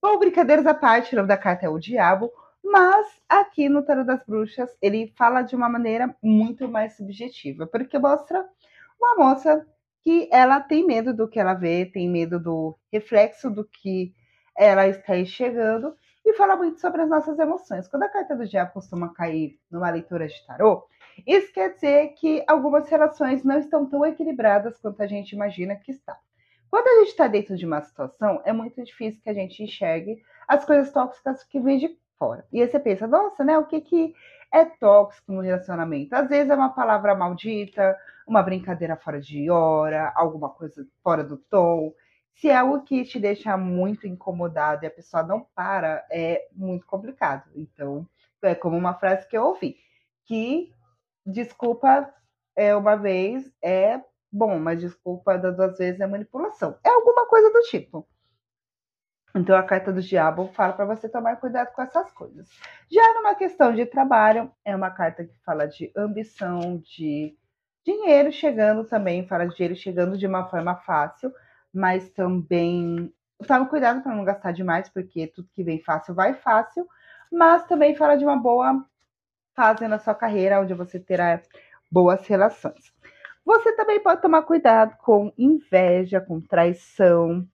Bom, 0.00 0.18
brincadeiras 0.18 0.64
à 0.66 0.72
parte, 0.72 1.12
o 1.12 1.16
nome 1.16 1.28
da 1.28 1.36
carta 1.36 1.66
é 1.66 1.68
o 1.68 1.78
diabo, 1.78 2.32
mas 2.64 3.06
aqui 3.28 3.68
no 3.68 3.84
Tarot 3.84 4.06
das 4.06 4.24
Bruxas 4.24 4.74
ele 4.80 5.12
fala 5.14 5.42
de 5.42 5.54
uma 5.54 5.68
maneira 5.68 6.16
muito 6.22 6.66
mais 6.66 6.96
subjetiva, 6.96 7.66
porque 7.66 7.98
mostra 7.98 8.42
uma 8.98 9.16
moça 9.16 9.66
que 10.02 10.30
ela 10.32 10.60
tem 10.60 10.86
medo 10.86 11.12
do 11.12 11.28
que 11.28 11.38
ela 11.38 11.52
vê, 11.52 11.84
tem 11.84 12.08
medo 12.08 12.40
do 12.40 12.74
reflexo 12.90 13.50
do 13.50 13.66
que 13.66 14.14
ela 14.56 14.88
está 14.88 15.14
enxergando 15.18 15.94
e 16.24 16.32
fala 16.32 16.56
muito 16.56 16.80
sobre 16.80 17.02
as 17.02 17.08
nossas 17.10 17.38
emoções. 17.38 17.86
Quando 17.86 18.04
a 18.04 18.08
carta 18.08 18.34
do 18.34 18.46
diabo 18.46 18.72
costuma 18.72 19.12
cair 19.12 19.58
numa 19.70 19.90
leitura 19.90 20.26
de 20.26 20.46
tarô, 20.46 20.86
isso 21.26 21.52
quer 21.52 21.74
dizer 21.74 22.08
que 22.14 22.44
algumas 22.46 22.88
relações 22.88 23.44
não 23.44 23.58
estão 23.58 23.86
tão 23.86 24.04
equilibradas 24.04 24.78
quanto 24.78 25.02
a 25.02 25.06
gente 25.06 25.32
imagina 25.32 25.76
que 25.76 25.90
está. 25.90 26.18
Quando 26.70 26.88
a 26.88 27.00
gente 27.00 27.10
está 27.10 27.26
dentro 27.26 27.56
de 27.56 27.66
uma 27.66 27.82
situação, 27.82 28.40
é 28.44 28.52
muito 28.52 28.82
difícil 28.82 29.20
que 29.22 29.28
a 29.28 29.34
gente 29.34 29.62
enxergue 29.62 30.22
as 30.48 30.64
coisas 30.64 30.90
tóxicas 30.90 31.44
que 31.44 31.60
vêm 31.60 31.78
de 31.78 31.98
fora. 32.18 32.46
E 32.50 32.62
aí 32.62 32.68
você 32.68 32.80
pensa, 32.80 33.06
nossa, 33.06 33.44
né? 33.44 33.58
O 33.58 33.66
que, 33.66 33.80
que 33.80 34.14
é 34.50 34.64
tóxico 34.64 35.32
no 35.32 35.40
relacionamento? 35.40 36.14
Às 36.14 36.28
vezes 36.28 36.50
é 36.50 36.54
uma 36.54 36.70
palavra 36.70 37.14
maldita, 37.14 37.94
uma 38.26 38.42
brincadeira 38.42 38.96
fora 38.96 39.20
de 39.20 39.50
hora, 39.50 40.12
alguma 40.14 40.48
coisa 40.48 40.86
fora 41.02 41.22
do 41.22 41.36
tom. 41.36 41.92
Se 42.34 42.48
é 42.48 42.56
algo 42.56 42.82
que 42.84 43.04
te 43.04 43.20
deixa 43.20 43.56
muito 43.56 44.06
incomodado 44.06 44.84
e 44.84 44.86
a 44.86 44.90
pessoa 44.90 45.22
não 45.22 45.46
para, 45.54 46.06
é 46.10 46.48
muito 46.52 46.86
complicado. 46.86 47.50
Então, 47.54 48.06
é 48.42 48.54
como 48.54 48.76
uma 48.76 48.94
frase 48.94 49.28
que 49.28 49.36
eu 49.36 49.44
ouvi, 49.44 49.76
que 50.24 50.72
desculpa 51.24 52.12
é 52.56 52.74
uma 52.74 52.96
vez 52.96 53.50
é 53.62 54.00
bom, 54.30 54.58
mas 54.58 54.80
desculpa 54.80 55.38
das 55.38 55.56
duas 55.56 55.78
vezes 55.78 56.00
é 56.00 56.06
manipulação. 56.06 56.78
É 56.84 56.90
alguma 56.90 57.26
coisa 57.26 57.50
do 57.50 57.60
tipo. 57.62 58.06
Então 59.34 59.56
a 59.56 59.62
carta 59.62 59.92
do 59.92 60.02
diabo 60.02 60.48
fala 60.48 60.74
para 60.74 60.84
você 60.84 61.08
tomar 61.08 61.36
cuidado 61.36 61.72
com 61.72 61.82
essas 61.82 62.12
coisas. 62.12 62.48
Já 62.90 63.14
numa 63.14 63.34
questão 63.34 63.74
de 63.74 63.86
trabalho, 63.86 64.50
é 64.64 64.76
uma 64.76 64.90
carta 64.90 65.24
que 65.24 65.38
fala 65.42 65.66
de 65.66 65.90
ambição, 65.96 66.78
de 66.78 67.34
dinheiro 67.84 68.30
chegando 68.30 68.84
também, 68.84 69.26
fala 69.26 69.46
de 69.46 69.56
dinheiro 69.56 69.74
chegando 69.74 70.18
de 70.18 70.26
uma 70.26 70.48
forma 70.48 70.76
fácil, 70.76 71.32
mas 71.72 72.10
também 72.10 73.12
tome 73.46 73.66
cuidado 73.68 74.02
para 74.02 74.14
não 74.14 74.24
gastar 74.24 74.52
demais, 74.52 74.88
porque 74.88 75.26
tudo 75.26 75.48
que 75.54 75.64
vem 75.64 75.82
fácil 75.82 76.14
vai 76.14 76.34
fácil, 76.34 76.86
mas 77.30 77.66
também 77.66 77.94
fala 77.94 78.16
de 78.16 78.24
uma 78.24 78.36
boa 78.36 78.84
fase 79.54 79.86
na 79.88 79.98
sua 79.98 80.14
carreira, 80.14 80.60
onde 80.60 80.74
você 80.74 80.98
terá 80.98 81.40
boas 81.90 82.26
relações. 82.26 82.92
Você 83.44 83.72
também 83.76 84.00
pode 84.00 84.22
tomar 84.22 84.42
cuidado 84.42 84.96
com 84.98 85.32
inveja, 85.36 86.20
com 86.20 86.40
traição, 86.40 87.46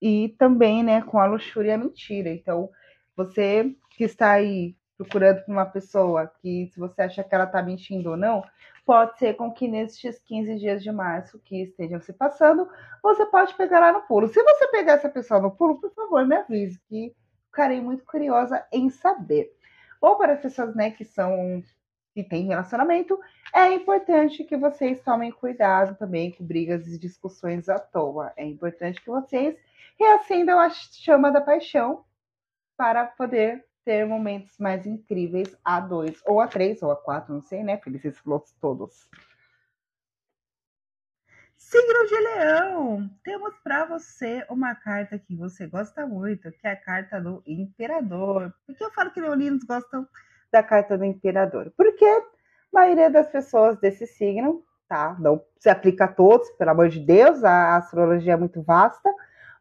e 0.00 0.28
também, 0.38 0.82
né, 0.82 1.00
com 1.00 1.18
a 1.18 1.24
luxúria 1.26 1.70
e 1.70 1.72
a 1.72 1.78
mentira. 1.78 2.28
Então, 2.28 2.68
você 3.16 3.74
que 3.90 4.04
está 4.04 4.32
aí 4.32 4.76
procurando 4.98 5.42
uma 5.48 5.66
pessoa 5.66 6.30
que, 6.40 6.68
se 6.72 6.78
você 6.78 7.02
acha 7.02 7.24
que 7.24 7.34
ela 7.34 7.44
está 7.44 7.62
mentindo 7.62 8.10
ou 8.10 8.16
não, 8.16 8.42
pode 8.84 9.18
ser 9.18 9.34
com 9.34 9.50
que 9.50 9.66
nestes 9.66 10.18
15 10.20 10.56
dias 10.56 10.82
de 10.82 10.92
março 10.92 11.40
que 11.40 11.62
estejam 11.62 12.00
se 12.00 12.12
passando, 12.12 12.68
você 13.02 13.24
pode 13.26 13.54
pegar 13.54 13.80
lá 13.80 13.92
no 13.92 14.02
pulo. 14.02 14.28
Se 14.28 14.42
você 14.42 14.68
pegar 14.68 14.92
essa 14.94 15.08
pessoa 15.08 15.40
no 15.40 15.50
pulo, 15.50 15.80
por 15.80 15.92
favor, 15.94 16.26
me 16.26 16.36
avise, 16.36 16.78
que 16.86 17.14
ficarei 17.46 17.80
muito 17.80 18.04
curiosa 18.04 18.64
em 18.70 18.90
saber. 18.90 19.50
Ou 20.04 20.16
para 20.16 20.34
as 20.34 20.40
pessoas 20.40 20.74
né, 20.74 20.90
que 20.90 21.02
são 21.02 21.62
que 22.14 22.22
têm 22.22 22.46
relacionamento, 22.46 23.18
é 23.54 23.72
importante 23.72 24.44
que 24.44 24.54
vocês 24.54 25.00
tomem 25.00 25.32
cuidado 25.32 25.96
também 25.96 26.30
com 26.30 26.44
brigas 26.44 26.86
e 26.86 26.98
discussões 26.98 27.70
à 27.70 27.78
toa. 27.78 28.30
É 28.36 28.44
importante 28.44 29.00
que 29.00 29.08
vocês 29.08 29.56
reacendam 29.98 30.60
a 30.60 30.68
chama 30.68 31.32
da 31.32 31.40
paixão 31.40 32.04
para 32.76 33.06
poder 33.06 33.64
ter 33.82 34.06
momentos 34.06 34.58
mais 34.58 34.86
incríveis 34.86 35.56
a 35.64 35.80
dois, 35.80 36.20
ou 36.26 36.38
a 36.38 36.46
três, 36.46 36.82
ou 36.82 36.90
a 36.90 36.96
quatro, 36.96 37.32
não 37.32 37.40
sei, 37.40 37.64
né? 37.64 37.78
Felizes 37.78 38.20
todos. 38.60 39.08
Signo 41.56 42.06
de 42.06 42.20
Leão, 42.20 43.10
temos 43.22 43.54
para 43.62 43.84
você 43.84 44.44
uma 44.48 44.74
carta 44.74 45.18
que 45.18 45.34
você 45.34 45.66
gosta 45.66 46.06
muito, 46.06 46.50
que 46.52 46.66
é 46.66 46.72
a 46.72 46.76
carta 46.76 47.20
do 47.20 47.42
Imperador. 47.46 48.52
Por 48.66 48.76
que 48.76 48.84
eu 48.84 48.90
falo 48.90 49.10
que 49.10 49.20
leoninos 49.20 49.64
gostam 49.64 50.06
da 50.52 50.62
carta 50.62 50.96
do 50.98 51.04
Imperador? 51.04 51.72
Porque 51.76 52.04
a 52.04 52.22
maioria 52.72 53.10
das 53.10 53.28
pessoas 53.28 53.78
desse 53.78 54.06
signo, 54.06 54.62
tá? 54.88 55.16
Não 55.18 55.42
se 55.58 55.68
aplica 55.68 56.04
a 56.04 56.12
todos, 56.12 56.50
pelo 56.52 56.70
amor 56.70 56.88
de 56.88 57.00
Deus, 57.00 57.42
a 57.42 57.76
astrologia 57.76 58.34
é 58.34 58.36
muito 58.36 58.62
vasta, 58.62 59.10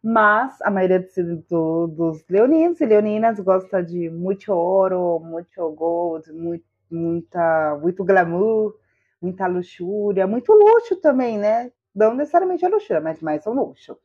mas 0.03 0.61
a 0.61 0.69
maioria 0.69 0.99
do, 0.99 1.37
do, 1.49 1.87
dos 1.87 2.27
leoninos 2.27 2.81
e 2.81 2.85
leoninas 2.85 3.39
gosta 3.39 3.81
de 3.81 4.09
muito 4.09 4.51
ouro, 4.51 5.19
muito 5.19 5.71
gold, 5.71 6.31
muito, 6.33 6.65
muita, 6.91 7.77
muito 7.81 8.03
glamour, 8.03 8.75
muita 9.21 9.47
luxúria, 9.47 10.27
muito 10.27 10.51
luxo 10.51 10.97
também, 10.97 11.37
né? 11.37 11.71
Não 11.95 12.13
necessariamente 12.13 12.65
a 12.65 12.69
luxúria, 12.69 13.01
mas 13.01 13.21
mais 13.21 13.45
um 13.45 13.53
luxo. 13.53 13.97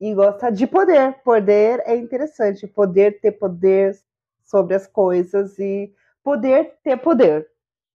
E 0.00 0.14
gosta 0.14 0.50
de 0.52 0.66
poder. 0.66 1.14
Poder 1.24 1.82
é 1.86 1.96
interessante. 1.96 2.66
Poder 2.66 3.20
ter 3.20 3.32
poder 3.32 3.96
sobre 4.44 4.74
as 4.74 4.86
coisas 4.86 5.58
e 5.58 5.92
poder 6.22 6.74
ter 6.84 6.96
poder, 6.98 7.48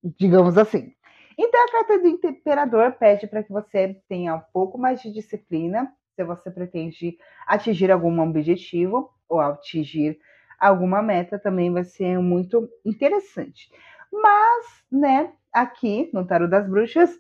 digamos 0.03 0.57
assim. 0.57 0.93
Então 1.37 1.63
a 1.65 1.71
carta 1.71 1.99
do 1.99 2.07
imperador 2.07 2.93
pede 2.93 3.27
para 3.27 3.43
que 3.43 3.51
você 3.51 3.95
tenha 4.09 4.35
um 4.35 4.41
pouco 4.53 4.77
mais 4.77 5.01
de 5.01 5.11
disciplina 5.11 5.91
se 6.15 6.23
você 6.23 6.51
pretende 6.51 7.17
atingir 7.47 7.91
algum 7.91 8.21
objetivo 8.21 9.11
ou 9.29 9.39
atingir 9.39 10.19
alguma 10.59 11.01
meta, 11.01 11.39
também 11.39 11.71
vai 11.71 11.83
ser 11.83 12.19
muito 12.19 12.69
interessante. 12.85 13.71
Mas, 14.11 14.65
né, 14.91 15.33
aqui 15.51 16.09
no 16.13 16.25
Tarot 16.27 16.49
das 16.49 16.67
Bruxas, 16.69 17.17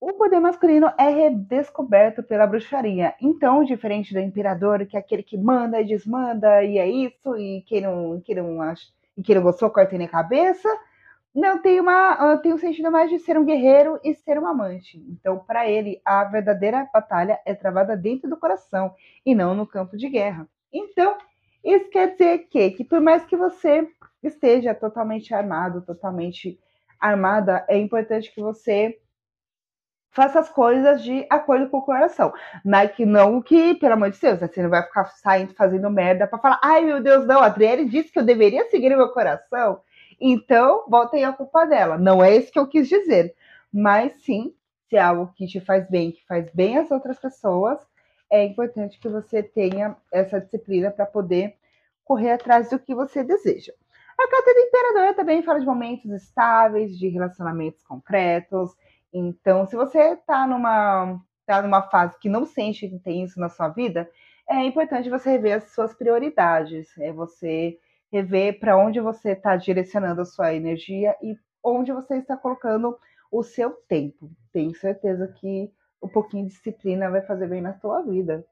o 0.00 0.12
poder 0.12 0.40
masculino 0.40 0.92
é 0.98 1.08
redescoberto 1.08 2.22
pela 2.22 2.46
bruxaria. 2.46 3.14
Então, 3.20 3.64
diferente 3.64 4.12
do 4.12 4.20
imperador, 4.20 4.84
que 4.86 4.96
é 4.96 5.00
aquele 5.00 5.22
que 5.22 5.38
manda 5.38 5.80
e 5.80 5.86
desmanda, 5.86 6.62
e 6.62 6.78
é 6.78 6.88
isso, 6.88 7.36
e 7.36 7.62
quem 7.62 7.80
não, 7.80 8.20
quem 8.20 8.34
não, 8.34 8.60
acha, 8.60 8.86
e 9.16 9.22
quem 9.22 9.34
não 9.34 9.42
gostou, 9.42 9.70
corta 9.70 9.96
na 9.96 10.06
cabeça, 10.06 10.68
não, 11.34 11.60
tem 11.60 11.80
uma 11.80 12.36
tem 12.38 12.52
um 12.52 12.58
sentido 12.58 12.90
mais 12.90 13.10
de 13.10 13.18
ser 13.18 13.38
um 13.38 13.44
guerreiro 13.44 13.98
e 14.02 14.14
ser 14.14 14.38
um 14.38 14.46
amante. 14.46 14.98
Então, 15.08 15.38
para 15.38 15.68
ele, 15.68 16.00
a 16.04 16.24
verdadeira 16.24 16.88
batalha 16.92 17.38
é 17.44 17.54
travada 17.54 17.96
dentro 17.96 18.28
do 18.28 18.38
coração 18.38 18.94
e 19.24 19.34
não 19.34 19.54
no 19.54 19.66
campo 19.66 19.96
de 19.96 20.08
guerra. 20.08 20.48
Então, 20.72 21.16
isso 21.62 21.90
quer 21.90 22.12
dizer 22.12 22.38
que, 22.50 22.70
que 22.70 22.84
por 22.84 23.00
mais 23.00 23.24
que 23.24 23.36
você 23.36 23.86
esteja 24.22 24.74
totalmente 24.74 25.34
armado, 25.34 25.82
totalmente 25.82 26.58
armada, 26.98 27.66
é 27.68 27.76
importante 27.76 28.32
que 28.32 28.40
você 28.40 28.98
faça 30.16 30.40
as 30.40 30.48
coisas 30.48 31.02
de 31.02 31.26
acordo 31.28 31.68
com 31.68 31.76
o 31.76 31.82
coração. 31.82 32.32
Mas 32.64 32.90
que 32.92 33.04
não 33.04 33.42
que, 33.42 33.74
pelo 33.74 33.92
amor 33.92 34.10
de 34.10 34.18
Deus, 34.18 34.40
você 34.40 34.62
não 34.62 34.70
vai 34.70 34.82
ficar 34.82 35.04
saindo 35.04 35.54
fazendo 35.54 35.90
merda 35.90 36.26
para 36.26 36.38
falar, 36.38 36.58
ai 36.64 36.80
meu 36.80 37.02
Deus, 37.02 37.26
não, 37.26 37.40
a 37.40 37.46
Adriele 37.46 37.84
disse 37.84 38.10
que 38.10 38.18
eu 38.18 38.24
deveria 38.24 38.68
seguir 38.70 38.92
o 38.94 38.96
meu 38.96 39.10
coração. 39.10 39.80
Então, 40.18 40.84
botem 40.88 41.26
a 41.26 41.32
culpa 41.34 41.66
dela. 41.66 41.98
Não 41.98 42.24
é 42.24 42.34
isso 42.34 42.50
que 42.50 42.58
eu 42.58 42.66
quis 42.66 42.88
dizer. 42.88 43.34
Mas 43.70 44.14
sim, 44.24 44.54
se 44.88 44.96
é 44.96 45.00
algo 45.00 45.30
que 45.36 45.46
te 45.46 45.60
faz 45.60 45.86
bem, 45.90 46.12
que 46.12 46.24
faz 46.26 46.50
bem 46.54 46.78
às 46.78 46.90
outras 46.90 47.18
pessoas, 47.18 47.78
é 48.30 48.42
importante 48.42 48.98
que 48.98 49.10
você 49.10 49.42
tenha 49.42 49.94
essa 50.10 50.40
disciplina 50.40 50.90
para 50.90 51.04
poder 51.04 51.54
correr 52.02 52.32
atrás 52.32 52.70
do 52.70 52.78
que 52.78 52.94
você 52.94 53.22
deseja. 53.22 53.72
A 54.18 54.28
carta 54.28 54.54
do 54.54 54.60
imperador 54.60 55.14
também 55.14 55.42
fala 55.42 55.60
de 55.60 55.66
momentos 55.66 56.10
estáveis, 56.10 56.98
de 56.98 57.08
relacionamentos 57.08 57.82
concretos. 57.82 58.74
Então, 59.12 59.66
se 59.66 59.76
você 59.76 60.14
está 60.14 60.46
numa, 60.46 61.20
tá 61.46 61.62
numa 61.62 61.82
fase 61.82 62.18
que 62.18 62.28
não 62.28 62.44
sente 62.44 62.88
que 62.88 62.98
tem 62.98 63.24
isso 63.24 63.40
na 63.40 63.48
sua 63.48 63.68
vida, 63.68 64.10
é 64.48 64.64
importante 64.64 65.10
você 65.10 65.30
rever 65.30 65.56
as 65.56 65.72
suas 65.72 65.94
prioridades. 65.94 66.96
É 66.98 67.12
você 67.12 67.78
rever 68.12 68.58
para 68.60 68.76
onde 68.76 69.00
você 69.00 69.32
está 69.32 69.56
direcionando 69.56 70.20
a 70.20 70.24
sua 70.24 70.54
energia 70.54 71.16
e 71.22 71.36
onde 71.62 71.92
você 71.92 72.18
está 72.18 72.36
colocando 72.36 72.96
o 73.30 73.42
seu 73.42 73.70
tempo. 73.88 74.30
Tenho 74.52 74.74
certeza 74.74 75.26
que 75.28 75.72
um 76.02 76.08
pouquinho 76.08 76.46
de 76.46 76.52
disciplina 76.52 77.10
vai 77.10 77.22
fazer 77.22 77.48
bem 77.48 77.60
na 77.60 77.74
sua 77.74 78.02
vida. 78.02 78.44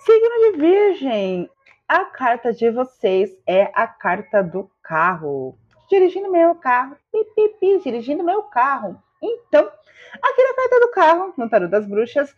Signo 0.00 0.52
de 0.52 0.58
Virgem, 0.58 1.50
a 1.86 2.04
carta 2.06 2.52
de 2.52 2.70
vocês 2.70 3.30
é 3.46 3.70
a 3.74 3.86
carta 3.86 4.42
do 4.42 4.68
carro. 4.82 5.56
Dirigindo 5.92 6.30
meu 6.30 6.54
carro, 6.54 6.96
pi, 7.12 7.22
pi, 7.36 7.48
pi, 7.60 7.78
dirigindo 7.84 8.24
meu 8.24 8.44
carro. 8.44 8.98
Então, 9.22 9.60
aqui 9.60 10.42
na 10.42 10.54
carta 10.54 10.80
do 10.80 10.90
carro, 10.90 11.34
no 11.36 11.50
tarot 11.50 11.70
das 11.70 11.86
bruxas, 11.86 12.34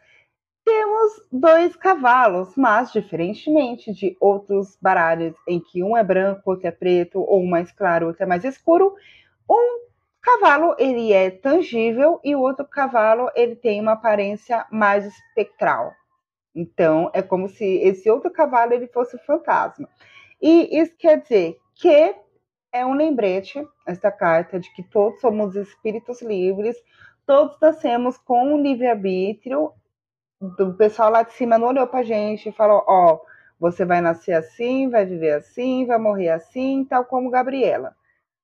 temos 0.65 1.23
dois 1.31 1.77
cavalos, 1.77 2.57
mas 2.57 2.91
diferentemente 2.91 3.93
de 3.93 4.17
outros 4.19 4.77
baralhos 4.83 5.37
em 5.47 5.61
que 5.61 5.85
um 5.85 5.97
é 5.97 6.03
branco, 6.03 6.51
outro 6.51 6.67
é 6.67 6.73
preto, 6.73 7.21
ou 7.21 7.45
um 7.45 7.47
mais 7.47 7.71
claro, 7.71 8.09
outro 8.09 8.25
é 8.25 8.27
mais 8.27 8.43
escuro, 8.43 8.93
um 9.49 9.85
Cavalo, 10.21 10.75
ele 10.77 11.13
é 11.13 11.31
tangível 11.31 12.19
e 12.25 12.35
o 12.35 12.41
outro 12.41 12.67
cavalo, 12.67 13.31
ele 13.37 13.55
tem 13.55 13.79
uma 13.79 13.93
aparência 13.93 14.67
mais 14.69 15.05
espectral. 15.05 15.93
Então, 16.53 17.09
é 17.13 17.23
como 17.23 17.47
se 17.49 17.65
esse 17.65 18.11
outro 18.11 18.33
cavalo 18.33 18.73
ele 18.73 18.89
fosse 18.89 19.15
um 19.15 19.21
fantasma. 19.21 19.89
E 20.43 20.81
isso 20.81 20.97
quer 20.99 21.21
dizer 21.21 21.59
que 21.77 22.17
é 22.75 22.85
um 22.85 22.93
lembrete, 22.93 23.65
esta 23.87 24.11
carta, 24.11 24.59
de 24.59 24.69
que 24.75 24.83
todos 24.83 25.21
somos 25.21 25.55
espíritos 25.55 26.21
livres, 26.21 26.77
todos 27.25 27.57
nascemos 27.61 28.19
com 28.19 28.53
um 28.53 28.61
livre-arbítrio. 28.61 29.71
O 30.41 30.73
pessoal 30.75 31.09
lá 31.09 31.23
de 31.23 31.33
cima 31.35 31.57
não 31.57 31.69
olhou 31.69 31.87
pra 31.87 32.03
gente 32.03 32.49
e 32.49 32.53
falou: 32.53 32.83
Ó, 32.89 33.15
oh, 33.15 33.21
você 33.61 33.85
vai 33.85 34.01
nascer 34.01 34.33
assim, 34.33 34.91
vai 34.91 35.07
viver 35.07 35.35
assim, 35.35 35.87
vai 35.87 35.99
morrer 35.99 36.31
assim, 36.31 36.85
tal 36.85 37.05
como 37.05 37.31
Gabriela. 37.31 37.95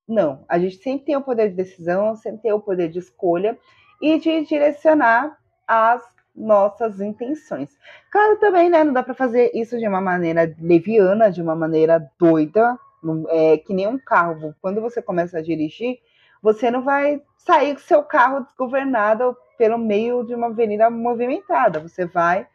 Não, 0.06 0.44
a 0.48 0.60
gente 0.60 0.76
sempre 0.76 1.06
tem 1.06 1.16
o 1.16 1.22
poder 1.22 1.50
de 1.50 1.56
decisão, 1.56 2.14
sempre 2.14 2.42
tem 2.42 2.52
o 2.52 2.60
poder 2.60 2.88
de 2.88 3.00
escolha 3.00 3.58
e 4.00 4.16
de 4.16 4.44
direcionar 4.44 5.36
as 5.66 6.02
nossas 6.34 7.00
intenções. 7.00 7.76
Claro, 8.12 8.38
também, 8.38 8.70
né, 8.70 8.84
não 8.84 8.92
dá 8.92 9.02
para 9.02 9.12
fazer 9.12 9.50
isso 9.54 9.76
de 9.76 9.88
uma 9.88 10.00
maneira 10.00 10.54
leviana, 10.60 11.30
de 11.30 11.42
uma 11.42 11.56
maneira 11.56 12.08
doida, 12.18 12.78
é 13.28 13.58
que 13.58 13.74
nem 13.74 13.86
um 13.86 13.98
carro. 13.98 14.54
Quando 14.60 14.80
você 14.80 15.00
começa 15.00 15.38
a 15.38 15.42
dirigir, 15.42 15.98
você 16.42 16.70
não 16.70 16.82
vai 16.82 17.22
sair 17.36 17.74
com 17.74 17.80
seu 17.80 18.02
carro 18.02 18.44
desgovernado 18.44 19.36
pelo 19.58 19.78
meio 19.78 20.24
de 20.24 20.34
uma 20.34 20.48
avenida 20.48 20.88
movimentada. 20.90 21.80
Você 21.80 22.06
vai 22.06 22.46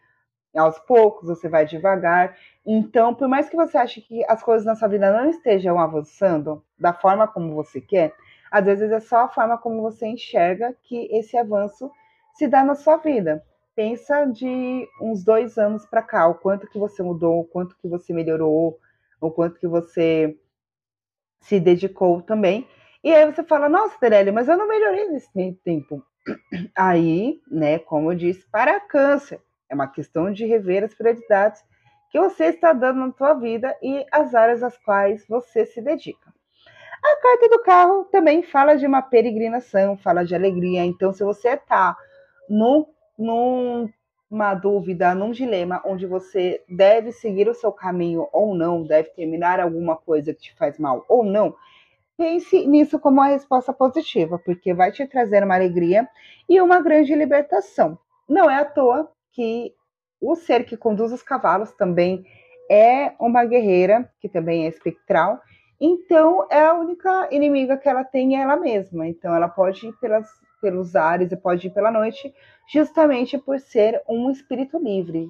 aos 0.55 0.79
poucos, 0.79 1.27
você 1.27 1.49
vai 1.49 1.65
devagar. 1.65 2.35
Então, 2.65 3.13
por 3.13 3.27
mais 3.27 3.49
que 3.49 3.55
você 3.55 3.77
ache 3.77 4.01
que 4.01 4.23
as 4.25 4.41
coisas 4.41 4.65
na 4.65 4.75
sua 4.75 4.87
vida 4.87 5.11
não 5.11 5.29
estejam 5.29 5.79
avançando 5.79 6.63
da 6.79 6.93
forma 6.93 7.27
como 7.27 7.53
você 7.53 7.81
quer, 7.81 8.13
às 8.49 8.65
vezes 8.65 8.91
é 8.91 8.99
só 8.99 9.25
a 9.25 9.29
forma 9.29 9.57
como 9.57 9.81
você 9.81 10.07
enxerga 10.07 10.75
que 10.83 11.09
esse 11.11 11.37
avanço 11.37 11.91
se 12.35 12.47
dá 12.47 12.63
na 12.63 12.75
sua 12.75 12.97
vida. 12.97 13.43
Pensa 13.75 14.25
de 14.25 14.87
uns 15.01 15.23
dois 15.23 15.57
anos 15.57 15.85
para 15.85 16.01
cá, 16.01 16.27
o 16.27 16.35
quanto 16.35 16.67
que 16.67 16.79
você 16.79 17.03
mudou, 17.03 17.41
o 17.41 17.45
quanto 17.45 17.75
que 17.77 17.87
você 17.87 18.13
melhorou, 18.13 18.79
o 19.19 19.31
quanto 19.31 19.59
que 19.59 19.67
você 19.67 20.37
se 21.41 21.59
dedicou 21.59 22.21
também. 22.21 22.67
E 23.03 23.13
aí 23.13 23.25
você 23.31 23.43
fala, 23.43 23.69
nossa, 23.69 23.97
Tereli, 23.99 24.31
mas 24.31 24.47
eu 24.47 24.57
não 24.57 24.67
melhorei 24.67 25.07
nesse 25.09 25.31
tempo. 25.63 26.03
Aí, 26.75 27.39
né, 27.51 27.77
como 27.77 28.11
eu 28.11 28.17
disse, 28.17 28.49
para 28.49 28.79
câncer, 28.79 29.39
é 29.69 29.75
uma 29.75 29.87
questão 29.87 30.31
de 30.33 30.45
rever 30.45 30.83
as 30.83 30.93
prioridades 30.95 31.63
que 32.09 32.19
você 32.19 32.45
está 32.45 32.73
dando 32.73 32.99
na 32.99 33.11
sua 33.11 33.33
vida 33.35 33.75
e 33.81 34.05
as 34.11 34.33
áreas 34.33 34.63
às 34.63 34.77
quais 34.77 35.25
você 35.27 35.65
se 35.65 35.81
dedica. 35.81 36.33
A 37.03 37.21
carta 37.21 37.49
do 37.49 37.61
carro 37.61 38.05
também 38.05 38.41
fala 38.41 38.75
de 38.75 38.87
uma 38.87 39.01
peregrinação, 39.01 39.95
fala 39.97 40.25
de 40.25 40.33
alegria. 40.33 40.83
Então, 40.83 41.13
se 41.13 41.23
você 41.23 41.49
está 41.49 41.95
num, 42.49 42.87
numa 44.35 44.53
dúvida, 44.53 45.15
num 45.15 45.31
dilema 45.31 45.81
onde 45.85 46.05
você 46.05 46.61
deve 46.67 47.13
seguir 47.13 47.47
o 47.47 47.53
seu 47.53 47.71
caminho 47.71 48.27
ou 48.33 48.53
não, 48.53 48.83
deve 48.83 49.09
terminar 49.11 49.61
alguma 49.61 49.95
coisa 49.95 50.33
que 50.33 50.41
te 50.41 50.55
faz 50.55 50.77
mal 50.77 51.05
ou 51.07 51.23
não, 51.23 51.55
pense 52.17 52.67
nisso 52.67 52.99
como 52.99 53.21
uma 53.21 53.27
resposta 53.27 53.71
positiva, 53.71 54.37
porque 54.37 54.73
vai 54.73 54.91
te 54.91 55.07
trazer 55.07 55.41
uma 55.41 55.55
alegria 55.55 56.05
e 56.49 56.59
uma 56.59 56.81
grande 56.81 57.15
libertação. 57.15 57.97
Não 58.27 58.49
é 58.49 58.57
à 58.57 58.65
toa 58.65 59.09
que 59.31 59.73
o 60.19 60.35
ser 60.35 60.65
que 60.65 60.75
conduz 60.75 61.13
os 61.13 61.23
cavalos 61.23 61.71
também 61.71 62.25
é 62.69 63.13
uma 63.17 63.45
guerreira, 63.45 64.11
que 64.19 64.27
também 64.27 64.65
é 64.65 64.67
espectral. 64.67 65.39
Então, 65.79 66.45
é 66.51 66.59
a 66.59 66.73
única 66.73 67.29
inimiga 67.31 67.77
que 67.77 67.87
ela 67.87 68.03
tem 68.03 68.37
é 68.37 68.41
ela 68.41 68.57
mesma. 68.57 69.07
Então, 69.07 69.33
ela 69.33 69.47
pode 69.47 69.87
ir 69.87 69.93
pelas, 69.93 70.27
pelos 70.65 70.95
ares 70.95 71.31
e 71.31 71.37
pode 71.37 71.67
ir 71.67 71.69
pela 71.69 71.91
noite, 71.91 72.33
justamente 72.67 73.37
por 73.37 73.59
ser 73.59 74.01
um 74.09 74.31
espírito 74.31 74.79
livre. 74.79 75.29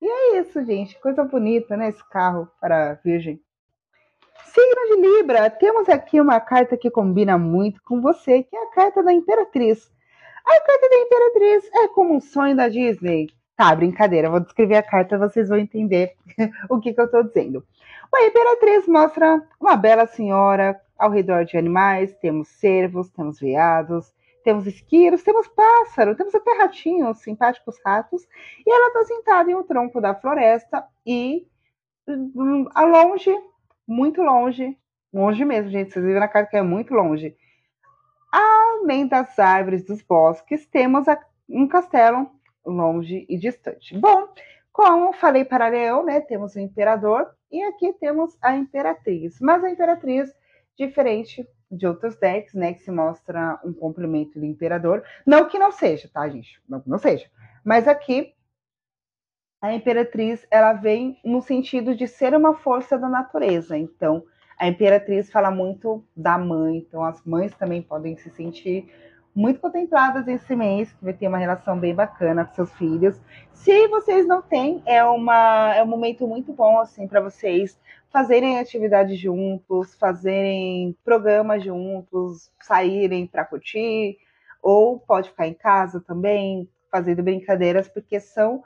E 0.00 0.06
é 0.06 0.40
isso, 0.40 0.64
gente. 0.64 0.98
Coisa 0.98 1.22
bonita, 1.22 1.76
né? 1.76 1.90
Esse 1.90 2.02
carro 2.08 2.48
para 2.58 2.92
a 2.92 2.94
Virgem. 2.94 3.38
Signo 4.44 4.86
de 4.88 5.02
Libra, 5.02 5.50
temos 5.50 5.86
aqui 5.86 6.18
uma 6.18 6.40
carta 6.40 6.78
que 6.78 6.90
combina 6.90 7.36
muito 7.36 7.82
com 7.82 8.00
você, 8.00 8.42
que 8.42 8.56
é 8.56 8.62
a 8.62 8.70
carta 8.70 9.02
da 9.02 9.12
Imperatriz. 9.12 9.92
A 10.46 10.60
carta 10.60 10.88
da 10.88 10.96
Imperatriz 10.96 11.70
é 11.74 11.88
como 11.88 12.14
um 12.14 12.20
sonho 12.20 12.56
da 12.56 12.68
Disney. 12.68 13.28
Tá, 13.54 13.74
brincadeira, 13.74 14.30
vou 14.30 14.40
descrever 14.40 14.76
a 14.76 14.82
carta, 14.82 15.18
vocês 15.18 15.50
vão 15.50 15.58
entender 15.58 16.14
o 16.70 16.80
que, 16.80 16.94
que 16.94 17.00
eu 17.00 17.10
tô 17.10 17.22
dizendo. 17.22 17.62
A 18.14 18.24
Imperatriz 18.24 18.88
mostra 18.88 19.42
uma 19.60 19.76
bela 19.76 20.06
senhora 20.06 20.80
ao 20.98 21.10
redor 21.10 21.44
de 21.44 21.56
animais, 21.56 22.14
temos 22.14 22.48
cervos, 22.48 23.10
temos 23.10 23.40
veados, 23.40 24.14
temos 24.42 24.66
esquiros, 24.66 25.22
temos 25.22 25.48
pássaro, 25.48 26.16
temos 26.16 26.34
até 26.34 26.52
ratinhos, 26.58 27.18
simpáticos 27.22 27.78
ratos, 27.84 28.22
e 28.66 28.70
ela 28.70 28.88
está 28.88 29.04
sentada 29.04 29.50
em 29.50 29.54
um 29.54 29.62
tronco 29.62 30.00
da 30.00 30.14
floresta 30.14 30.84
e 31.06 31.46
hum, 32.08 32.66
a 32.74 32.84
longe, 32.84 33.34
muito 33.86 34.22
longe, 34.22 34.76
longe 35.12 35.44
mesmo, 35.44 35.70
gente, 35.70 35.92
vocês 35.92 36.04
viram 36.04 36.20
na 36.20 36.28
carta 36.28 36.50
que 36.50 36.56
é 36.56 36.62
muito 36.62 36.94
longe, 36.94 37.36
Além 38.32 39.06
das 39.06 39.38
árvores 39.38 39.84
dos 39.84 40.00
bosques, 40.00 40.66
temos 40.66 41.04
um 41.46 41.68
castelo 41.68 42.30
longe 42.64 43.26
e 43.28 43.36
distante. 43.36 43.96
Bom, 43.98 44.26
como 44.72 45.12
falei 45.12 45.44
para 45.44 45.68
Leão, 45.68 46.02
né, 46.02 46.18
temos 46.22 46.54
o 46.54 46.60
imperador 46.60 47.28
e 47.50 47.62
aqui 47.62 47.92
temos 48.00 48.34
a 48.40 48.56
imperatriz. 48.56 49.38
Mas 49.38 49.62
a 49.62 49.70
imperatriz, 49.70 50.34
diferente 50.78 51.46
de 51.72 51.86
outros 51.86 52.16
decks, 52.16 52.54
né, 52.54 52.74
que 52.74 52.82
se 52.82 52.90
mostra 52.90 53.58
um 53.64 53.72
complemento 53.72 54.38
do 54.38 54.44
imperador, 54.44 55.02
não 55.26 55.48
que 55.48 55.58
não 55.58 55.72
seja, 55.72 56.08
tá, 56.12 56.28
gente? 56.28 56.60
Não 56.68 56.80
que 56.80 56.88
não 56.88 56.98
seja. 56.98 57.28
Mas 57.64 57.88
aqui 57.88 58.34
a 59.60 59.72
imperatriz, 59.72 60.44
ela 60.50 60.72
vem 60.72 61.18
no 61.24 61.40
sentido 61.40 61.94
de 61.94 62.08
ser 62.08 62.34
uma 62.34 62.54
força 62.54 62.98
da 62.98 63.08
natureza. 63.08 63.78
Então, 63.78 64.24
a 64.58 64.66
Imperatriz 64.66 65.30
fala 65.30 65.50
muito 65.50 66.04
da 66.16 66.36
mãe, 66.36 66.78
então 66.78 67.04
as 67.04 67.24
mães 67.24 67.54
também 67.54 67.80
podem 67.80 68.16
se 68.16 68.28
sentir 68.30 68.92
muito 69.34 69.60
contempladas 69.60 70.28
esse 70.28 70.54
mês, 70.54 70.92
que 70.92 71.04
vai 71.04 71.12
ter 71.12 71.26
uma 71.26 71.38
relação 71.38 71.78
bem 71.78 71.94
bacana 71.94 72.44
com 72.44 72.54
seus 72.54 72.72
filhos. 72.74 73.20
Se 73.52 73.88
vocês 73.88 74.26
não 74.26 74.42
têm, 74.42 74.82
é, 74.84 75.02
uma, 75.04 75.74
é 75.74 75.82
um 75.82 75.86
momento 75.86 76.26
muito 76.26 76.52
bom 76.52 76.78
assim 76.78 77.08
para 77.08 77.20
vocês 77.20 77.78
fazerem 78.12 78.58
atividades 78.58 79.18
juntos, 79.18 79.94
fazerem 79.94 80.96
programas 81.04 81.64
juntos, 81.64 82.52
saírem 82.60 83.26
para 83.26 83.44
curtir, 83.44 84.18
ou 84.62 85.00
pode 85.00 85.30
ficar 85.30 85.48
em 85.48 85.54
casa 85.54 86.00
também, 86.00 86.68
fazendo 86.90 87.22
brincadeiras, 87.22 87.88
porque 87.88 88.20
são 88.20 88.62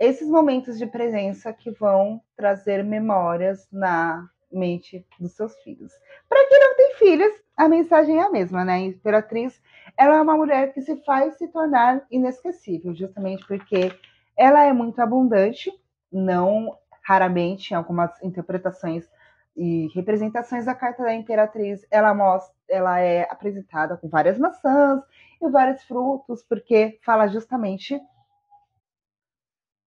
esses 0.00 0.28
momentos 0.28 0.78
de 0.78 0.86
presença 0.86 1.52
que 1.52 1.70
vão 1.70 2.20
trazer 2.36 2.82
memórias 2.82 3.68
na 3.70 4.28
mente 4.50 5.04
dos 5.20 5.32
seus 5.32 5.54
filhos. 5.62 5.92
Para 6.28 6.48
quem 6.48 6.58
não 6.58 6.76
tem 6.76 6.94
filhos, 6.94 7.32
a 7.56 7.68
mensagem 7.68 8.18
é 8.18 8.22
a 8.22 8.30
mesma, 8.30 8.64
né? 8.64 8.74
A 8.74 8.78
Imperatriz, 8.78 9.60
ela 9.96 10.16
é 10.16 10.20
uma 10.22 10.36
mulher 10.36 10.72
que 10.72 10.80
se 10.80 10.96
faz 11.04 11.36
se 11.36 11.48
tornar 11.48 12.06
inesquecível, 12.10 12.94
justamente 12.94 13.46
porque 13.46 13.92
ela 14.36 14.64
é 14.64 14.72
muito 14.72 15.00
abundante, 15.00 15.70
não 16.10 16.78
raramente 17.08 17.72
em 17.72 17.74
algumas 17.74 18.10
interpretações 18.22 19.08
e 19.56 19.88
representações 19.94 20.66
da 20.66 20.74
carta 20.74 21.02
da 21.02 21.14
Imperatriz, 21.14 21.80
ela 21.90 22.12
mostra, 22.12 22.54
ela 22.68 23.00
é 23.00 23.22
apresentada 23.30 23.96
com 23.96 24.08
várias 24.08 24.38
maçãs 24.38 25.02
e 25.40 25.48
vários 25.48 25.82
frutos, 25.84 26.42
porque 26.42 26.98
fala 27.02 27.26
justamente 27.26 27.98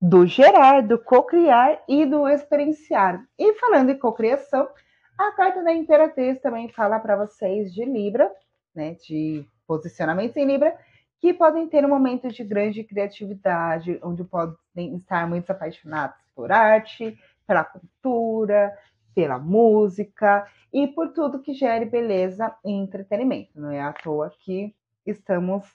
do 0.02 0.26
gerar, 0.26 0.82
do 0.82 0.98
cocriar 0.98 1.80
e 1.88 2.08
do 2.08 2.28
experienciar. 2.28 3.24
E 3.38 3.54
falando 3.60 3.92
em 3.92 4.00
cocriação, 4.00 4.68
a 5.16 5.32
carta 5.34 5.64
da 5.64 5.72
Imperatriz 5.72 6.42
também 6.42 6.70
fala 6.70 7.00
para 7.00 7.16
vocês 7.16 7.72
de 7.72 7.86
Libra, 7.86 8.32
né, 8.74 8.96
de 9.08 9.46
posicionamentos 9.68 10.36
em 10.36 10.46
Libra, 10.46 10.76
que 11.20 11.32
podem 11.34 11.68
ter 11.68 11.86
um 11.86 11.90
momento 11.90 12.30
de 12.30 12.44
grande 12.44 12.84
criatividade, 12.84 14.00
onde 14.04 14.24
podem 14.24 14.96
estar 14.96 15.30
muito 15.30 15.52
apaixonados 15.52 16.21
por 16.36 16.52
arte, 16.52 17.18
pela 17.46 17.64
cultura, 17.64 18.78
pela 19.14 19.38
música 19.38 20.48
e 20.74 20.88
por 20.88 21.10
tudo 21.14 21.42
que 21.42 21.54
gere 21.54 21.86
beleza 21.86 22.56
e 22.64 22.72
entretenimento. 22.72 23.60
Não 23.60 23.72
é 23.72 23.82
à 23.82 23.92
toa 23.94 24.32
que 24.40 24.74
estamos 25.06 25.66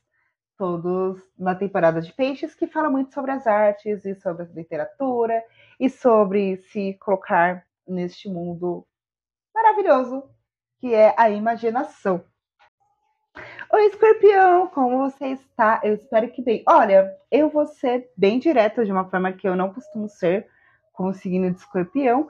todos 0.57 1.21
na 1.39 1.55
temporada 1.55 2.01
de 2.01 2.13
Peixes, 2.13 2.55
que 2.55 2.67
fala 2.67 2.89
muito 2.89 3.13
sobre 3.13 3.31
as 3.31 3.47
artes 3.47 4.05
e 4.07 4.15
sobre 4.15 4.45
a 4.45 4.47
literatura 4.47 5.43
e 5.79 5.91
sobre 5.91 6.57
se 6.57 6.95
colocar 6.95 7.67
neste 7.87 8.29
mundo 8.29 8.87
maravilhoso 9.55 10.25
que 10.79 10.95
é 10.95 11.15
a 11.17 11.31
imaginação. 11.31 12.25
Oi, 13.73 13.87
escorpião, 13.87 14.69
como 14.69 14.99
você 14.99 15.27
está? 15.27 15.81
Eu 15.83 15.95
espero 15.95 16.31
que 16.31 16.41
bem. 16.41 16.63
Olha, 16.67 17.15
eu 17.31 17.51
vou 17.51 17.67
ser 17.67 18.11
bem 18.17 18.39
direta 18.39 18.85
de 18.85 18.93
uma 18.93 19.09
forma 19.09 19.33
que 19.33 19.47
eu 19.47 19.55
não 19.55 19.73
costumo 19.73 20.09
ser 20.09 20.49
com 20.93 21.09
o 21.09 21.13
signo 21.13 21.51
de 21.51 21.59
escorpião, 21.59 22.29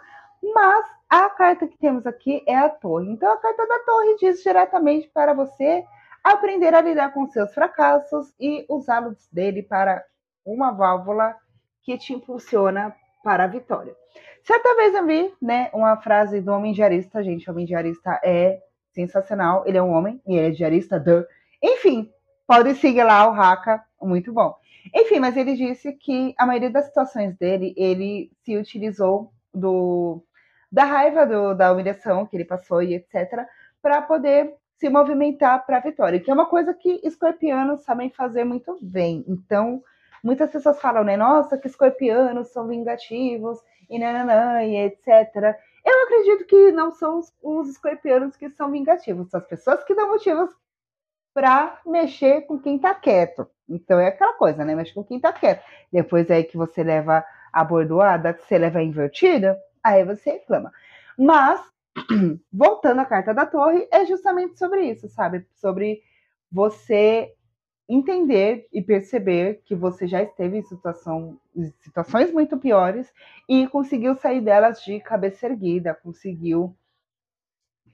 Mas 0.54 0.86
a 1.08 1.30
carta 1.30 1.68
que 1.68 1.78
temos 1.78 2.06
aqui 2.06 2.42
é 2.46 2.56
a 2.56 2.68
torre. 2.68 3.10
Então, 3.10 3.32
a 3.32 3.36
carta 3.36 3.66
da 3.66 3.78
torre 3.80 4.16
diz 4.16 4.42
diretamente 4.42 5.08
para 5.08 5.32
você 5.32 5.84
aprender 6.24 6.74
a 6.74 6.80
lidar 6.80 7.12
com 7.12 7.26
seus 7.26 7.54
fracassos 7.54 8.34
e 8.40 8.66
usá-los 8.68 9.28
dele 9.30 9.62
para 9.62 10.04
uma 10.44 10.72
válvula 10.72 11.36
que 11.82 11.96
te 11.96 12.12
impulsiona 12.12 12.94
para 13.22 13.44
a 13.44 13.48
vitória. 13.48 13.94
Certa 14.42 14.74
vez 14.74 14.94
eu 14.94 15.06
vi 15.06 15.32
né, 15.40 15.70
uma 15.72 15.96
frase 15.96 16.40
do 16.40 16.52
homem 16.52 16.72
diarista, 16.72 17.22
gente, 17.22 17.48
o 17.48 17.52
homem 17.52 17.66
diarista 17.66 18.20
é 18.24 18.60
sensacional, 18.96 19.62
ele 19.66 19.76
é 19.76 19.82
um 19.82 19.92
homem 19.92 20.20
e 20.26 20.34
ele 20.34 20.48
é 20.48 20.50
diarista, 20.50 20.98
duh. 20.98 21.24
enfim, 21.62 22.10
pode 22.46 22.74
seguir 22.76 23.04
lá 23.04 23.28
o 23.28 23.32
Raka, 23.32 23.84
muito 24.00 24.32
bom. 24.32 24.56
Enfim, 24.94 25.20
mas 25.20 25.36
ele 25.36 25.54
disse 25.54 25.92
que 25.92 26.34
a 26.38 26.46
maioria 26.46 26.70
das 26.70 26.86
situações 26.86 27.36
dele, 27.36 27.74
ele 27.76 28.30
se 28.42 28.56
utilizou 28.56 29.30
do 29.52 30.22
da 30.70 30.84
raiva 30.84 31.24
do, 31.24 31.54
da 31.54 31.72
humilhação 31.72 32.26
que 32.26 32.36
ele 32.36 32.44
passou 32.44 32.82
e 32.82 32.94
etc, 32.94 33.46
para 33.80 34.02
poder 34.02 34.54
se 34.76 34.90
movimentar 34.90 35.64
para 35.64 35.78
a 35.78 35.80
vitória, 35.80 36.20
que 36.20 36.30
é 36.30 36.34
uma 36.34 36.46
coisa 36.46 36.74
que 36.74 37.00
escorpianos 37.04 37.82
sabem 37.82 38.10
fazer 38.10 38.44
muito 38.44 38.76
bem. 38.82 39.24
Então, 39.26 39.82
muitas 40.22 40.50
pessoas 40.50 40.80
falam, 40.80 41.04
né, 41.04 41.16
nossa, 41.16 41.56
que 41.56 41.66
escorpianos 41.66 42.48
são 42.48 42.66
vingativos 42.66 43.58
e 43.88 43.98
nananã 43.98 44.64
e 44.64 44.76
etc. 44.76 45.56
Eu 45.86 46.02
acredito 46.02 46.44
que 46.46 46.72
não 46.72 46.90
são 46.90 47.20
os, 47.20 47.32
os 47.40 47.68
escorpianos 47.68 48.36
que 48.36 48.50
são 48.50 48.72
vingativos, 48.72 49.30
são 49.30 49.38
as 49.38 49.46
pessoas 49.46 49.84
que 49.84 49.94
dão 49.94 50.08
motivos 50.08 50.50
para 51.32 51.80
mexer 51.86 52.40
com 52.42 52.58
quem 52.58 52.76
tá 52.76 52.92
quieto. 52.92 53.48
Então 53.68 54.00
é 54.00 54.08
aquela 54.08 54.32
coisa, 54.32 54.64
né? 54.64 54.74
Mexe 54.74 54.92
com 54.92 55.04
quem 55.04 55.20
tá 55.20 55.32
quieto. 55.32 55.62
Depois 55.92 56.28
aí 56.28 56.42
que 56.42 56.56
você 56.56 56.82
leva 56.82 57.24
a 57.52 57.62
bordoada, 57.62 58.34
que 58.34 58.44
você 58.44 58.58
leva 58.58 58.80
a 58.80 58.82
invertida, 58.82 59.56
aí 59.82 60.04
você 60.04 60.32
reclama. 60.32 60.72
Mas, 61.16 61.60
voltando 62.52 63.00
à 63.00 63.04
carta 63.04 63.32
da 63.32 63.46
torre, 63.46 63.86
é 63.92 64.04
justamente 64.06 64.58
sobre 64.58 64.90
isso, 64.90 65.08
sabe? 65.08 65.46
Sobre 65.54 66.02
você 66.50 67.32
entender 67.88 68.66
e 68.72 68.82
perceber 68.82 69.62
que 69.64 69.74
você 69.74 70.06
já 70.06 70.22
esteve 70.22 70.58
em 70.58 70.62
situação, 70.62 71.38
situações 71.80 72.32
muito 72.32 72.56
piores 72.58 73.12
e 73.48 73.66
conseguiu 73.68 74.16
sair 74.16 74.40
delas 74.40 74.82
de 74.82 74.98
cabeça 75.00 75.46
erguida, 75.46 75.94
conseguiu 75.94 76.76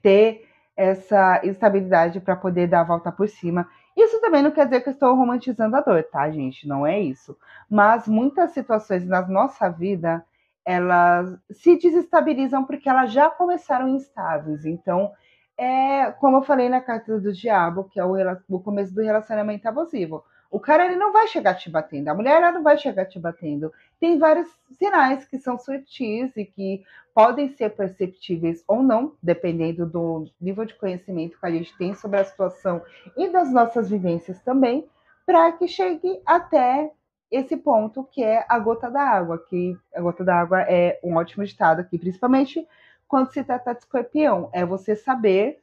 ter 0.01 0.47
essa 0.75 1.39
estabilidade 1.43 2.19
para 2.19 2.35
poder 2.35 2.67
dar 2.67 2.81
a 2.81 2.85
volta 2.85 3.11
por 3.11 3.27
cima. 3.27 3.69
Isso 3.95 4.19
também 4.19 4.41
não 4.41 4.51
quer 4.51 4.65
dizer 4.65 4.81
que 4.81 4.89
eu 4.89 4.93
estou 4.93 5.15
romantizando 5.15 5.75
a 5.75 5.81
dor, 5.81 6.03
tá, 6.11 6.29
gente? 6.31 6.67
Não 6.67 6.85
é 6.85 6.99
isso. 6.99 7.37
Mas 7.69 8.07
muitas 8.07 8.51
situações 8.51 9.05
na 9.05 9.21
nossa 9.27 9.69
vida, 9.69 10.25
elas 10.65 11.37
se 11.51 11.77
desestabilizam 11.77 12.65
porque 12.65 12.89
elas 12.89 13.11
já 13.11 13.29
começaram 13.29 13.87
instáveis. 13.89 14.65
Então, 14.65 15.11
é 15.57 16.11
como 16.19 16.37
eu 16.37 16.43
falei 16.43 16.69
na 16.69 16.81
carta 16.81 17.19
do 17.19 17.31
diabo, 17.31 17.85
que 17.85 17.99
é 17.99 18.05
o, 18.05 18.15
o 18.49 18.59
começo 18.59 18.93
do 18.93 19.01
relacionamento 19.01 19.67
abusivo. 19.67 20.23
O 20.49 20.59
cara 20.59 20.85
ele 20.85 20.95
não 20.95 21.11
vai 21.11 21.27
chegar 21.27 21.55
te 21.55 21.67
batendo, 21.67 22.09
a 22.09 22.13
mulher 22.13 22.37
ela 22.37 22.51
não 22.51 22.61
vai 22.61 22.77
chegar 22.77 23.05
te 23.05 23.19
batendo. 23.19 23.73
Tem 23.99 24.19
vários 24.19 24.47
sinais 24.77 25.25
que 25.25 25.39
são 25.39 25.57
sutis 25.57 26.31
e 26.37 26.45
que 26.45 26.83
podem 27.13 27.49
ser 27.49 27.71
perceptíveis 27.71 28.63
ou 28.67 28.83
não, 28.83 29.15
dependendo 29.21 29.85
do 29.85 30.27
nível 30.39 30.63
de 30.65 30.75
conhecimento 30.75 31.39
que 31.39 31.45
a 31.45 31.51
gente 31.51 31.75
tem 31.77 31.95
sobre 31.95 32.19
a 32.19 32.23
situação 32.23 32.83
e 33.17 33.29
das 33.29 33.51
nossas 33.51 33.89
vivências 33.89 34.39
também, 34.41 34.87
para 35.25 35.51
que 35.53 35.67
chegue 35.67 36.21
até 36.23 36.91
esse 37.31 37.57
ponto 37.57 38.03
que 38.03 38.23
é 38.23 38.45
a 38.47 38.59
gota 38.59 38.91
da 38.91 39.01
água, 39.01 39.43
que 39.49 39.75
a 39.95 40.01
gota 40.01 40.23
da 40.23 40.35
água 40.35 40.61
é 40.61 40.99
um 41.03 41.15
ótimo 41.15 41.43
estado 41.43 41.81
aqui, 41.81 41.97
principalmente 41.97 42.67
quando 43.07 43.31
se 43.31 43.43
trata 43.43 43.73
de 43.73 43.79
escorpião, 43.79 44.49
é 44.53 44.65
você 44.65 44.95
saber 44.95 45.61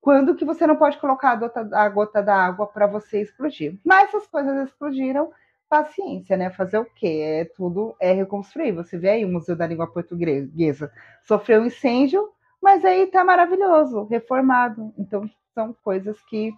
quando 0.00 0.36
que 0.36 0.44
você 0.44 0.66
não 0.66 0.76
pode 0.76 0.98
colocar 0.98 1.32
a 1.32 1.36
gota, 1.36 1.68
a 1.72 1.88
gota 1.88 2.22
da 2.22 2.36
água 2.36 2.66
para 2.66 2.86
você 2.86 3.22
explodir. 3.22 3.78
Mas 3.84 4.08
essas 4.08 4.26
coisas 4.28 4.68
explodiram, 4.68 5.32
paciência, 5.68 6.36
né? 6.36 6.50
Fazer 6.50 6.78
o 6.78 6.84
quê? 6.84 7.40
É 7.40 7.44
tudo 7.44 7.96
é 8.00 8.12
reconstruir. 8.12 8.72
Você 8.72 8.96
vê 8.96 9.10
aí 9.10 9.24
o 9.24 9.28
Museu 9.28 9.56
da 9.56 9.66
Língua 9.66 9.90
Portuguesa 9.90 10.92
sofreu 11.24 11.60
um 11.60 11.66
incêndio, 11.66 12.30
mas 12.62 12.84
aí 12.84 13.06
tá 13.08 13.24
maravilhoso, 13.24 14.04
reformado. 14.04 14.94
Então 14.96 15.28
são 15.54 15.74
coisas 15.82 16.20
que 16.22 16.52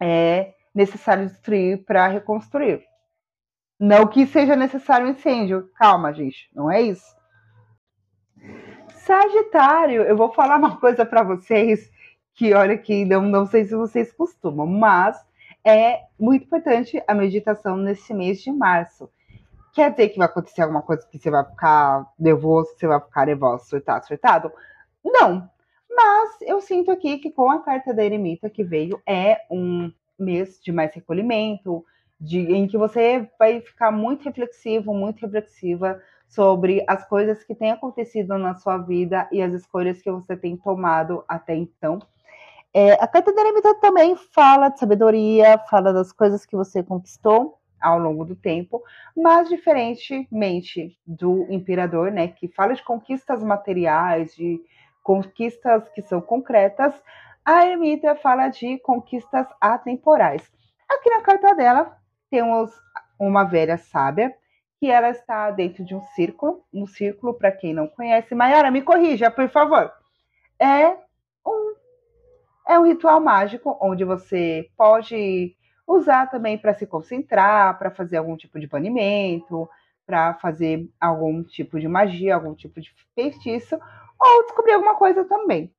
é 0.00 0.54
necessário 0.74 1.26
destruir 1.26 1.84
para 1.84 2.06
reconstruir. 2.08 2.84
Não 3.78 4.06
que 4.06 4.26
seja 4.26 4.54
necessário 4.56 5.06
um 5.06 5.10
incêndio. 5.10 5.70
Calma, 5.74 6.12
gente, 6.12 6.50
não 6.54 6.70
é 6.70 6.82
isso. 6.82 7.14
Sagitário, 9.04 10.02
eu 10.02 10.16
vou 10.16 10.32
falar 10.32 10.56
uma 10.56 10.78
coisa 10.78 11.04
para 11.04 11.22
vocês 11.22 11.90
que 12.34 12.54
olha 12.54 12.78
que 12.78 13.04
não, 13.04 13.20
não 13.20 13.44
sei 13.44 13.66
se 13.66 13.74
vocês 13.74 14.10
costumam, 14.10 14.66
mas 14.66 15.22
é 15.62 16.04
muito 16.18 16.46
importante 16.46 17.02
a 17.06 17.14
meditação 17.14 17.76
nesse 17.76 18.14
mês 18.14 18.40
de 18.40 18.50
março. 18.50 19.10
Quer 19.74 19.90
dizer 19.90 20.08
que 20.08 20.16
vai 20.16 20.26
acontecer 20.26 20.62
alguma 20.62 20.80
coisa 20.80 21.06
que 21.06 21.18
você 21.18 21.30
vai 21.30 21.44
ficar 21.44 22.10
nervoso, 22.18 22.70
você 22.74 22.86
vai 22.86 22.98
ficar 22.98 23.26
nervoso, 23.26 23.66
surtado, 23.66 24.06
surtado? 24.06 24.52
Não. 25.04 25.50
Mas 25.90 26.40
eu 26.40 26.62
sinto 26.62 26.90
aqui 26.90 27.18
que 27.18 27.30
com 27.30 27.50
a 27.50 27.62
carta 27.62 27.92
da 27.92 28.02
eremita 28.02 28.48
que 28.48 28.64
veio, 28.64 29.02
é 29.06 29.42
um 29.50 29.92
mês 30.18 30.58
de 30.62 30.72
mais 30.72 30.94
recolhimento, 30.94 31.84
de, 32.18 32.38
em 32.38 32.66
que 32.66 32.78
você 32.78 33.28
vai 33.38 33.60
ficar 33.60 33.90
muito 33.90 34.24
reflexivo, 34.24 34.94
muito 34.94 35.20
reflexiva 35.20 36.00
sobre 36.34 36.84
as 36.88 37.06
coisas 37.06 37.44
que 37.44 37.54
têm 37.54 37.70
acontecido 37.70 38.36
na 38.36 38.54
sua 38.54 38.76
vida 38.78 39.28
e 39.30 39.40
as 39.40 39.52
escolhas 39.52 40.02
que 40.02 40.10
você 40.10 40.36
tem 40.36 40.56
tomado 40.56 41.24
até 41.28 41.54
então. 41.54 42.00
É, 42.72 42.94
a 42.94 43.06
carta 43.06 43.32
da 43.32 43.40
eremita 43.40 43.72
também 43.76 44.16
fala 44.16 44.68
de 44.68 44.80
sabedoria, 44.80 45.56
fala 45.70 45.92
das 45.92 46.10
coisas 46.10 46.44
que 46.44 46.56
você 46.56 46.82
conquistou 46.82 47.58
ao 47.80 47.98
longo 47.98 48.24
do 48.24 48.34
tempo, 48.34 48.82
mas 49.16 49.48
diferentemente 49.48 50.98
do 51.06 51.46
imperador, 51.50 52.10
né, 52.10 52.28
que 52.28 52.48
fala 52.48 52.74
de 52.74 52.82
conquistas 52.82 53.44
materiais, 53.44 54.34
de 54.34 54.60
conquistas 55.04 55.88
que 55.90 56.02
são 56.02 56.20
concretas, 56.20 56.94
a 57.44 57.64
eremita 57.64 58.16
fala 58.16 58.48
de 58.48 58.78
conquistas 58.78 59.46
atemporais. 59.60 60.42
Aqui 60.90 61.10
na 61.10 61.20
carta 61.20 61.54
dela 61.54 61.96
temos 62.28 62.72
uma 63.20 63.44
velha 63.44 63.76
sábia 63.76 64.34
que 64.84 64.90
ela 64.90 65.08
está 65.08 65.50
dentro 65.50 65.82
de 65.82 65.94
um 65.94 66.02
círculo, 66.14 66.62
um 66.70 66.86
círculo 66.86 67.32
para 67.32 67.50
quem 67.50 67.72
não 67.72 67.86
conhece, 67.86 68.34
Mayara, 68.34 68.70
me 68.70 68.82
corrija, 68.82 69.30
por 69.30 69.48
favor. 69.48 69.90
É 70.60 70.88
um 71.46 71.74
é 72.68 72.78
um 72.78 72.84
ritual 72.84 73.18
mágico 73.18 73.78
onde 73.80 74.04
você 74.04 74.68
pode 74.76 75.56
usar 75.86 76.26
também 76.26 76.58
para 76.58 76.74
se 76.74 76.86
concentrar, 76.86 77.78
para 77.78 77.90
fazer 77.92 78.18
algum 78.18 78.36
tipo 78.36 78.60
de 78.60 78.66
banimento, 78.66 79.66
para 80.04 80.34
fazer 80.34 80.86
algum 81.00 81.42
tipo 81.42 81.80
de 81.80 81.88
magia, 81.88 82.34
algum 82.34 82.54
tipo 82.54 82.78
de 82.78 82.94
feitiço, 83.14 83.78
ou 84.20 84.42
descobrir 84.42 84.74
alguma 84.74 84.96
coisa 84.96 85.24
também. 85.24 85.74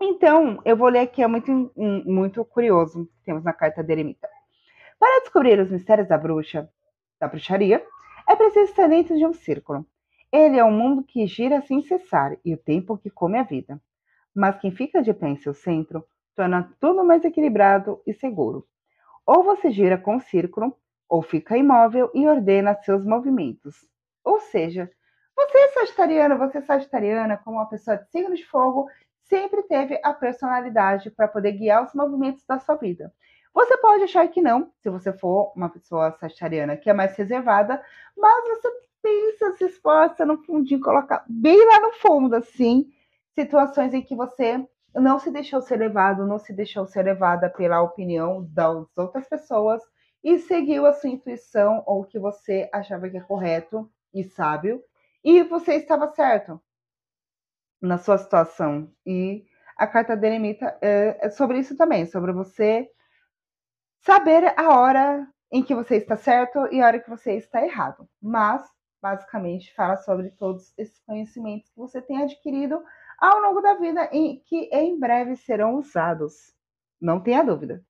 Então, 0.00 0.62
eu 0.64 0.78
vou 0.78 0.88
ler 0.88 1.00
aqui, 1.00 1.22
é 1.22 1.26
muito, 1.26 1.70
muito 1.76 2.42
curioso, 2.42 3.06
temos 3.22 3.44
na 3.44 3.52
carta 3.52 3.84
de 3.84 3.92
Eremita. 3.92 4.30
Para 4.98 5.20
descobrir 5.20 5.60
os 5.60 5.70
mistérios 5.70 6.08
da 6.08 6.16
bruxa, 6.16 6.70
da 7.22 7.28
bruxaria, 7.28 7.82
é 8.28 8.36
preciso 8.36 8.70
estar 8.70 8.88
dentro 8.88 9.16
de 9.16 9.24
um 9.24 9.32
círculo. 9.32 9.86
Ele 10.30 10.58
é 10.58 10.64
um 10.64 10.70
mundo 10.70 11.02
que 11.02 11.26
gira 11.26 11.62
sem 11.62 11.80
cessar 11.82 12.36
e 12.44 12.52
o 12.52 12.58
tempo 12.58 12.98
que 12.98 13.08
come 13.08 13.38
a 13.38 13.42
vida 13.42 13.80
mas 14.34 14.58
quem 14.58 14.70
fica 14.70 15.02
de 15.02 15.12
pé 15.12 15.28
em 15.28 15.36
seu 15.36 15.52
centro 15.52 16.04
torna 16.34 16.72
tudo 16.80 17.04
mais 17.04 17.24
equilibrado 17.24 18.00
e 18.06 18.14
seguro. 18.14 18.66
Ou 19.26 19.42
você 19.42 19.70
gira 19.70 19.98
com 19.98 20.16
o 20.16 20.20
círculo, 20.20 20.74
ou 21.08 21.22
fica 21.22 21.56
imóvel 21.56 22.10
e 22.14 22.26
ordena 22.26 22.74
seus 22.74 23.04
movimentos. 23.04 23.86
Ou 24.24 24.40
seja, 24.40 24.90
você 25.36 25.58
é 25.58 25.68
sagitariano, 25.68 26.38
você 26.38 26.58
é 26.58 26.62
sagitariana, 26.62 27.36
como 27.36 27.58
uma 27.58 27.68
pessoa 27.68 27.98
de 27.98 28.10
signo 28.10 28.34
de 28.34 28.46
fogo, 28.46 28.88
sempre 29.24 29.62
teve 29.64 30.00
a 30.02 30.12
personalidade 30.14 31.10
para 31.10 31.28
poder 31.28 31.52
guiar 31.52 31.84
os 31.84 31.94
movimentos 31.94 32.44
da 32.46 32.58
sua 32.58 32.76
vida. 32.76 33.12
Você 33.54 33.76
pode 33.78 34.04
achar 34.04 34.26
que 34.28 34.40
não, 34.40 34.72
se 34.80 34.88
você 34.88 35.12
for 35.12 35.52
uma 35.54 35.68
pessoa 35.68 36.12
sagitariana 36.12 36.76
que 36.76 36.88
é 36.88 36.92
mais 36.92 37.14
reservada, 37.16 37.82
mas 38.16 38.48
você 38.48 38.68
pensa, 39.02 39.56
se 39.56 39.64
esforça 39.64 40.24
no 40.24 40.42
fundinho, 40.42 40.80
coloca 40.80 41.22
bem 41.28 41.66
lá 41.66 41.80
no 41.80 41.92
fundo, 41.92 42.34
assim, 42.36 42.90
situações 43.34 43.92
em 43.92 44.02
que 44.02 44.14
você 44.14 44.66
não 44.94 45.18
se 45.18 45.30
deixou 45.30 45.60
ser 45.60 45.76
levado, 45.76 46.26
não 46.26 46.38
se 46.38 46.52
deixou 46.52 46.86
ser 46.86 47.02
levada 47.02 47.50
pela 47.50 47.82
opinião 47.82 48.46
das 48.50 48.86
outras 48.96 49.28
pessoas 49.28 49.82
e 50.22 50.38
seguiu 50.38 50.86
a 50.86 50.92
sua 50.92 51.10
intuição 51.10 51.82
ou 51.86 52.02
o 52.02 52.04
que 52.04 52.18
você 52.18 52.68
achava 52.72 53.08
que 53.08 53.16
é 53.16 53.20
correto 53.20 53.90
e 54.14 54.22
sábio, 54.22 54.82
e 55.24 55.42
você 55.42 55.74
estava 55.74 56.08
certo 56.08 56.60
na 57.80 57.98
sua 57.98 58.18
situação. 58.18 58.90
E 59.04 59.44
a 59.76 59.86
carta 59.86 60.16
de 60.16 60.26
eremita 60.26 60.76
é, 60.80 61.18
é 61.20 61.30
sobre 61.30 61.58
isso 61.58 61.76
também, 61.76 62.06
sobre 62.06 62.32
você 62.32 62.88
saber 64.02 64.52
a 64.58 64.78
hora 64.78 65.26
em 65.50 65.62
que 65.62 65.74
você 65.74 65.96
está 65.96 66.16
certo 66.16 66.66
e 66.72 66.80
a 66.80 66.86
hora 66.86 67.00
que 67.00 67.10
você 67.10 67.34
está 67.34 67.64
errado. 67.64 68.08
Mas 68.20 68.62
basicamente 69.00 69.74
fala 69.74 69.96
sobre 69.96 70.30
todos 70.30 70.72
esses 70.78 71.00
conhecimentos 71.04 71.68
que 71.70 71.78
você 71.78 72.00
tem 72.00 72.22
adquirido 72.22 72.82
ao 73.18 73.40
longo 73.40 73.60
da 73.60 73.74
vida 73.74 74.08
e 74.12 74.42
que 74.46 74.68
em 74.72 74.98
breve 74.98 75.36
serão 75.36 75.76
usados. 75.76 76.54
Não 77.00 77.20
tenha 77.20 77.42
dúvida. 77.42 77.84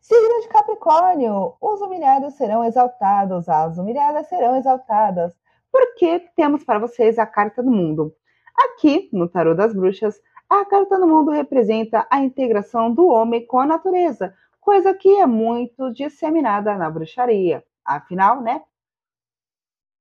Signo 0.00 0.40
de 0.40 0.48
Capricórnio, 0.48 1.56
os 1.60 1.80
humilhados 1.80 2.34
serão 2.34 2.64
exaltados, 2.64 3.48
as 3.48 3.76
humilhadas 3.76 4.26
serão 4.28 4.56
exaltadas, 4.56 5.34
porque 5.70 6.20
temos 6.34 6.64
para 6.64 6.78
vocês 6.78 7.18
a 7.18 7.26
carta 7.26 7.62
do 7.62 7.70
mundo. 7.70 8.14
Aqui, 8.56 9.10
no 9.12 9.28
Tarô 9.28 9.54
das 9.54 9.74
Bruxas, 9.74 10.18
a 10.48 10.64
carta 10.64 10.98
do 10.98 11.06
mundo 11.06 11.30
representa 11.30 12.06
a 12.10 12.20
integração 12.20 12.92
do 12.92 13.06
homem 13.06 13.46
com 13.46 13.60
a 13.60 13.66
natureza, 13.66 14.34
coisa 14.60 14.94
que 14.94 15.08
é 15.08 15.26
muito 15.26 15.92
disseminada 15.92 16.74
na 16.76 16.90
bruxaria. 16.90 17.64
Afinal, 17.84 18.40
né? 18.40 18.62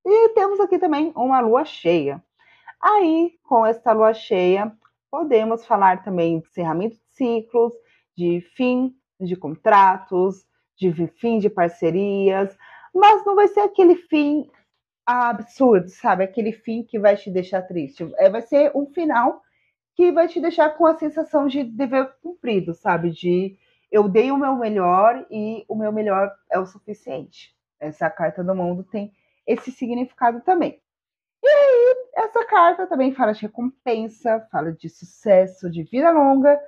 E 0.05 0.29
temos 0.29 0.59
aqui 0.59 0.79
também 0.79 1.11
uma 1.15 1.39
lua 1.39 1.65
cheia. 1.65 2.23
Aí, 2.81 3.37
com 3.43 3.65
esta 3.65 3.91
lua 3.91 4.13
cheia, 4.13 4.71
podemos 5.11 5.65
falar 5.65 6.03
também 6.03 6.39
de 6.39 6.47
encerramento 6.47 6.95
de 6.95 7.15
ciclos, 7.15 7.73
de 8.15 8.41
fim 8.55 8.95
de 9.19 9.35
contratos, 9.35 10.45
de 10.77 11.07
fim 11.07 11.39
de 11.39 11.49
parcerias, 11.49 12.57
mas 12.93 13.25
não 13.25 13.35
vai 13.35 13.47
ser 13.47 13.61
aquele 13.61 13.95
fim 13.95 14.49
absurdo, 15.05 15.89
sabe? 15.89 16.23
Aquele 16.23 16.51
fim 16.51 16.83
que 16.83 16.99
vai 16.99 17.15
te 17.15 17.31
deixar 17.31 17.61
triste. 17.63 18.09
É, 18.17 18.29
vai 18.29 18.41
ser 18.41 18.71
um 18.75 18.85
final 18.87 19.41
que 19.97 20.11
vai 20.11 20.27
te 20.27 20.39
deixar 20.39 20.77
com 20.77 20.85
a 20.85 20.95
sensação 20.95 21.47
de 21.47 21.63
dever 21.63 22.13
cumprido, 22.21 22.71
sabe? 22.75 23.09
De 23.09 23.57
eu 23.91 24.07
dei 24.07 24.31
o 24.31 24.37
meu 24.37 24.55
melhor 24.55 25.25
e 25.31 25.65
o 25.67 25.75
meu 25.75 25.91
melhor 25.91 26.31
é 26.51 26.59
o 26.59 26.67
suficiente. 26.67 27.55
Essa 27.79 28.07
carta 28.07 28.43
do 28.43 28.53
mundo 28.53 28.83
tem 28.83 29.11
esse 29.45 29.71
significado 29.71 30.39
também. 30.41 30.79
E 31.43 31.47
aí, 31.47 31.95
essa 32.15 32.45
carta 32.45 32.85
também 32.85 33.11
fala 33.11 33.33
de 33.33 33.41
recompensa, 33.41 34.47
fala 34.51 34.71
de 34.71 34.87
sucesso, 34.87 35.67
de 35.67 35.81
vida 35.81 36.11
longa 36.11 36.59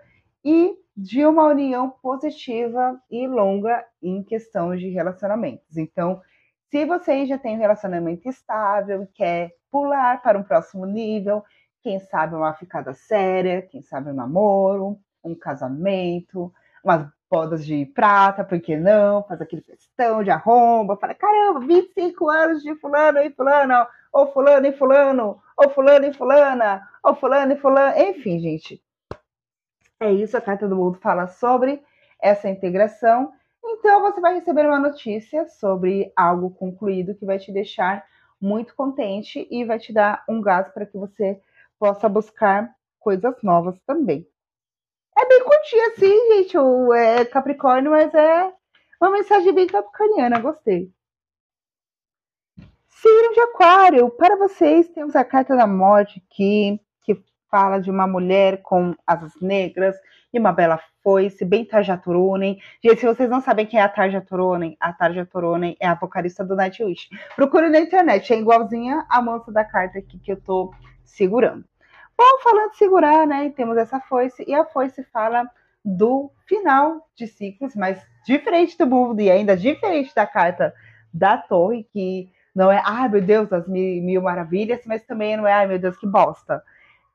e 0.43 0.75
de 0.97 1.23
uma 1.23 1.45
união 1.45 1.91
positiva 2.01 2.99
e 3.11 3.27
longa 3.27 3.85
em 4.01 4.23
questão 4.23 4.75
de 4.75 4.89
relacionamentos. 4.89 5.77
Então, 5.77 6.19
se 6.71 6.83
você 6.83 7.27
já 7.27 7.37
tem 7.37 7.57
um 7.57 7.59
relacionamento 7.59 8.27
estável 8.27 9.03
e 9.03 9.07
quer 9.07 9.51
pular 9.71 10.19
para 10.23 10.37
um 10.37 10.43
próximo 10.43 10.85
nível, 10.87 11.43
quem 11.81 11.99
sabe 11.99 12.35
uma 12.35 12.53
ficada 12.53 12.93
séria, 12.93 13.61
quem 13.61 13.81
sabe 13.81 14.09
um 14.09 14.13
namoro, 14.13 14.99
um 15.23 15.35
casamento, 15.35 16.53
umas 16.83 17.07
bodas 17.29 17.65
de 17.65 17.85
prata, 17.85 18.43
por 18.43 18.59
que 18.59 18.75
não? 18.75 19.23
Faz 19.23 19.41
aquele 19.41 19.61
festão 19.61 20.23
de 20.23 20.31
arromba, 20.31 20.97
fala, 20.97 21.13
caramba, 21.13 21.59
25 21.59 22.29
anos 22.29 22.63
de 22.63 22.75
fulano 22.75 23.19
e 23.19 23.29
fulano, 23.31 23.87
ou 24.11 24.31
fulano 24.33 24.65
e 24.65 24.73
fulano, 24.73 25.41
ou 25.55 25.69
fulano 25.69 26.05
e 26.05 26.13
fulana, 26.13 26.87
ou 27.03 27.15
fulano 27.15 27.53
e 27.53 27.57
fulano, 27.57 27.99
enfim, 27.99 28.39
gente. 28.39 28.81
É 29.99 30.11
isso, 30.11 30.35
a 30.37 30.41
Carta 30.41 30.67
do 30.67 30.75
Mundo 30.75 30.97
fala 30.99 31.27
sobre 31.27 31.83
essa 32.21 32.49
integração. 32.49 33.31
Então, 33.63 34.01
você 34.01 34.19
vai 34.19 34.33
receber 34.33 34.65
uma 34.65 34.79
notícia 34.79 35.47
sobre 35.47 36.11
algo 36.15 36.49
concluído 36.51 37.15
que 37.15 37.25
vai 37.25 37.37
te 37.37 37.51
deixar 37.51 38.03
muito 38.41 38.73
contente 38.73 39.47
e 39.51 39.65
vai 39.65 39.77
te 39.77 39.93
dar 39.93 40.23
um 40.27 40.41
gás 40.41 40.69
para 40.69 40.85
que 40.85 40.97
você 40.97 41.39
possa 41.79 42.09
buscar 42.09 42.69
coisas 42.99 43.35
novas 43.41 43.79
também. 43.87 44.27
É 45.17 45.25
bem 45.27 45.43
curtinho 45.43 45.87
assim, 45.87 46.33
gente, 46.33 46.57
o 46.57 46.93
é 46.93 47.25
Capricórnio, 47.25 47.91
mas 47.91 48.13
é 48.13 48.53
uma 49.01 49.11
mensagem 49.11 49.53
bem 49.53 49.65
capricorniana, 49.65 50.39
gostei. 50.39 50.91
Signo 52.87 53.33
de 53.33 53.39
Aquário, 53.39 54.09
para 54.11 54.35
vocês 54.35 54.89
temos 54.89 55.15
a 55.15 55.23
carta 55.23 55.55
da 55.55 55.65
morte 55.65 56.21
aqui, 56.25 56.79
que 57.01 57.23
fala 57.49 57.79
de 57.79 57.89
uma 57.89 58.05
mulher 58.05 58.61
com 58.61 58.93
asas 59.07 59.31
negras 59.41 59.95
e 60.33 60.39
uma 60.39 60.51
bela 60.51 60.79
foice, 61.01 61.45
bem 61.45 61.63
Tarja 61.63 61.97
Turunen. 61.97 62.59
Gente, 62.83 62.99
se 62.99 63.05
vocês 63.05 63.29
não 63.29 63.41
sabem 63.41 63.65
quem 63.65 63.79
é 63.79 63.83
a 63.83 63.89
Tarja 63.89 64.19
Turunen, 64.19 64.75
a 64.79 64.91
Tarja 64.91 65.25
Turunen 65.25 65.77
é 65.79 65.87
a 65.87 65.95
vocalista 65.95 66.43
do 66.43 66.55
Nightwish. 66.55 67.07
Procure 67.35 67.69
na 67.69 67.79
internet, 67.79 68.33
é 68.33 68.37
igualzinha 68.37 69.05
a 69.09 69.21
moça 69.21 69.49
da 69.49 69.63
carta 69.63 69.99
aqui 69.99 70.19
que 70.19 70.33
eu 70.33 70.41
tô 70.41 70.73
segurando. 71.05 71.68
Bom, 72.19 72.39
falando 72.43 72.71
de 72.71 72.77
segurar, 72.77 73.25
né, 73.25 73.49
temos 73.55 73.77
essa 73.77 73.97
foice, 74.01 74.43
e 74.45 74.53
a 74.53 74.65
foice 74.65 75.05
fala 75.05 75.49
do 75.85 76.29
final 76.45 77.07
de 77.15 77.25
ciclos, 77.27 77.73
mas 77.77 77.97
diferente 78.25 78.77
do 78.77 78.85
mundo 78.85 79.21
e 79.21 79.31
ainda 79.31 79.55
diferente 79.55 80.13
da 80.13 80.27
carta 80.27 80.73
da 81.13 81.37
torre, 81.37 81.87
que 81.93 82.29
não 82.53 82.69
é, 82.69 82.81
ai 82.85 83.07
meu 83.07 83.21
Deus, 83.21 83.53
as 83.53 83.65
mil, 83.69 84.03
mil 84.03 84.21
maravilhas, 84.21 84.81
mas 84.85 85.01
também 85.05 85.37
não 85.37 85.47
é, 85.47 85.53
ai 85.53 85.67
meu 85.67 85.79
Deus, 85.79 85.95
que 85.97 86.05
bosta 86.05 86.61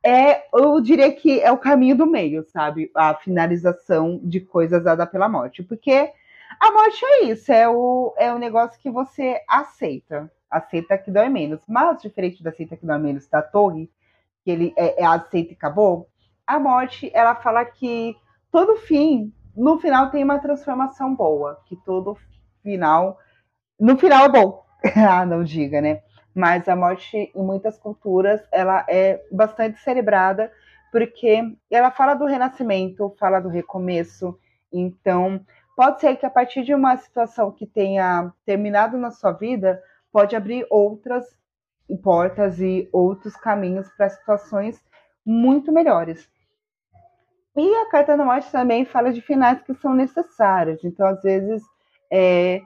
é, 0.05 0.45
eu 0.53 0.81
diria 0.83 1.11
que 1.13 1.41
é 1.41 1.51
o 1.51 1.59
caminho 1.59 1.97
do 1.97 2.07
meio, 2.07 2.45
sabe? 2.51 2.91
A 2.95 3.15
finalização 3.15 4.21
de 4.23 4.39
coisas 4.39 4.85
dada 4.85 5.07
pela 5.07 5.31
morte. 5.31 5.63
Porque 5.63 6.11
a 6.61 6.73
morte 6.73 7.05
é 7.05 7.25
isso, 7.25 7.51
é 7.51 7.67
o, 7.69 8.15
é 8.19 8.33
o 8.33 8.39
negócio 8.39 8.79
que 8.81 8.91
você 8.91 9.41
aceita. 9.49 10.31
Aceita 10.51 10.99
que 10.99 11.11
dói 11.11 11.31
menos. 11.31 11.61
Mas, 11.67 12.03
diferente 12.03 12.43
da 12.43 12.51
aceita 12.51 12.77
que 12.77 12.87
dói 12.87 12.99
menos 12.99 13.27
da 13.29 13.41
torre, 13.41 13.91
que 14.45 14.51
ele 14.51 14.75
é, 14.77 15.03
é 15.03 15.07
aceita 15.07 15.53
e 15.53 15.57
acabou, 15.57 16.09
a 16.47 16.59
morte, 16.59 17.11
ela 17.15 17.35
fala 17.35 17.65
que 17.65 18.15
todo 18.53 18.77
fim, 18.77 19.33
no 19.57 19.79
final 19.79 20.11
tem 20.11 20.23
uma 20.23 20.39
transformação 20.39 21.15
boa. 21.15 21.61
Que 21.67 21.77
todo 21.85 22.19
final, 22.63 23.19
no 23.81 23.97
final 23.97 24.27
é 24.27 24.29
bom. 24.29 24.65
ah, 24.95 25.25
não 25.25 25.43
diga, 25.43 25.81
né? 25.81 26.03
mas 26.35 26.69
a 26.69 26.75
morte 26.75 27.31
em 27.33 27.43
muitas 27.43 27.79
culturas 27.79 28.43
ela 28.51 28.85
é 28.89 29.23
bastante 29.31 29.79
celebrada 29.81 30.51
porque 30.91 31.57
ela 31.71 31.91
fala 31.91 32.15
do 32.15 32.25
renascimento, 32.25 33.15
fala 33.19 33.41
do 33.41 33.49
recomeço. 33.49 34.39
Então, 34.73 35.45
pode 35.77 36.01
ser 36.01 36.17
que 36.17 36.27
a 36.27 36.31
partir 36.31 36.63
de 36.63 36.75
uma 36.75 36.97
situação 36.97 37.51
que 37.51 37.67
tenha 37.67 38.33
terminado 38.45 38.97
na 38.97 39.11
sua 39.11 39.33
vida, 39.33 39.83
pode 40.13 40.37
abrir 40.37 40.65
outras 40.71 41.25
portas 42.03 42.61
e 42.61 42.89
outros 42.93 43.37
caminhos 43.37 43.89
para 43.97 44.09
situações 44.09 44.83
muito 45.25 45.73
melhores. 45.73 46.29
E 47.57 47.75
a 47.77 47.87
carta 47.89 48.17
da 48.17 48.25
morte 48.25 48.51
também 48.51 48.85
fala 48.85 49.13
de 49.13 49.21
finais 49.21 49.63
que 49.63 49.75
são 49.75 49.95
necessários. 49.95 50.83
Então, 50.85 51.07
às 51.07 51.23
vezes, 51.23 51.63
é, 52.11 52.61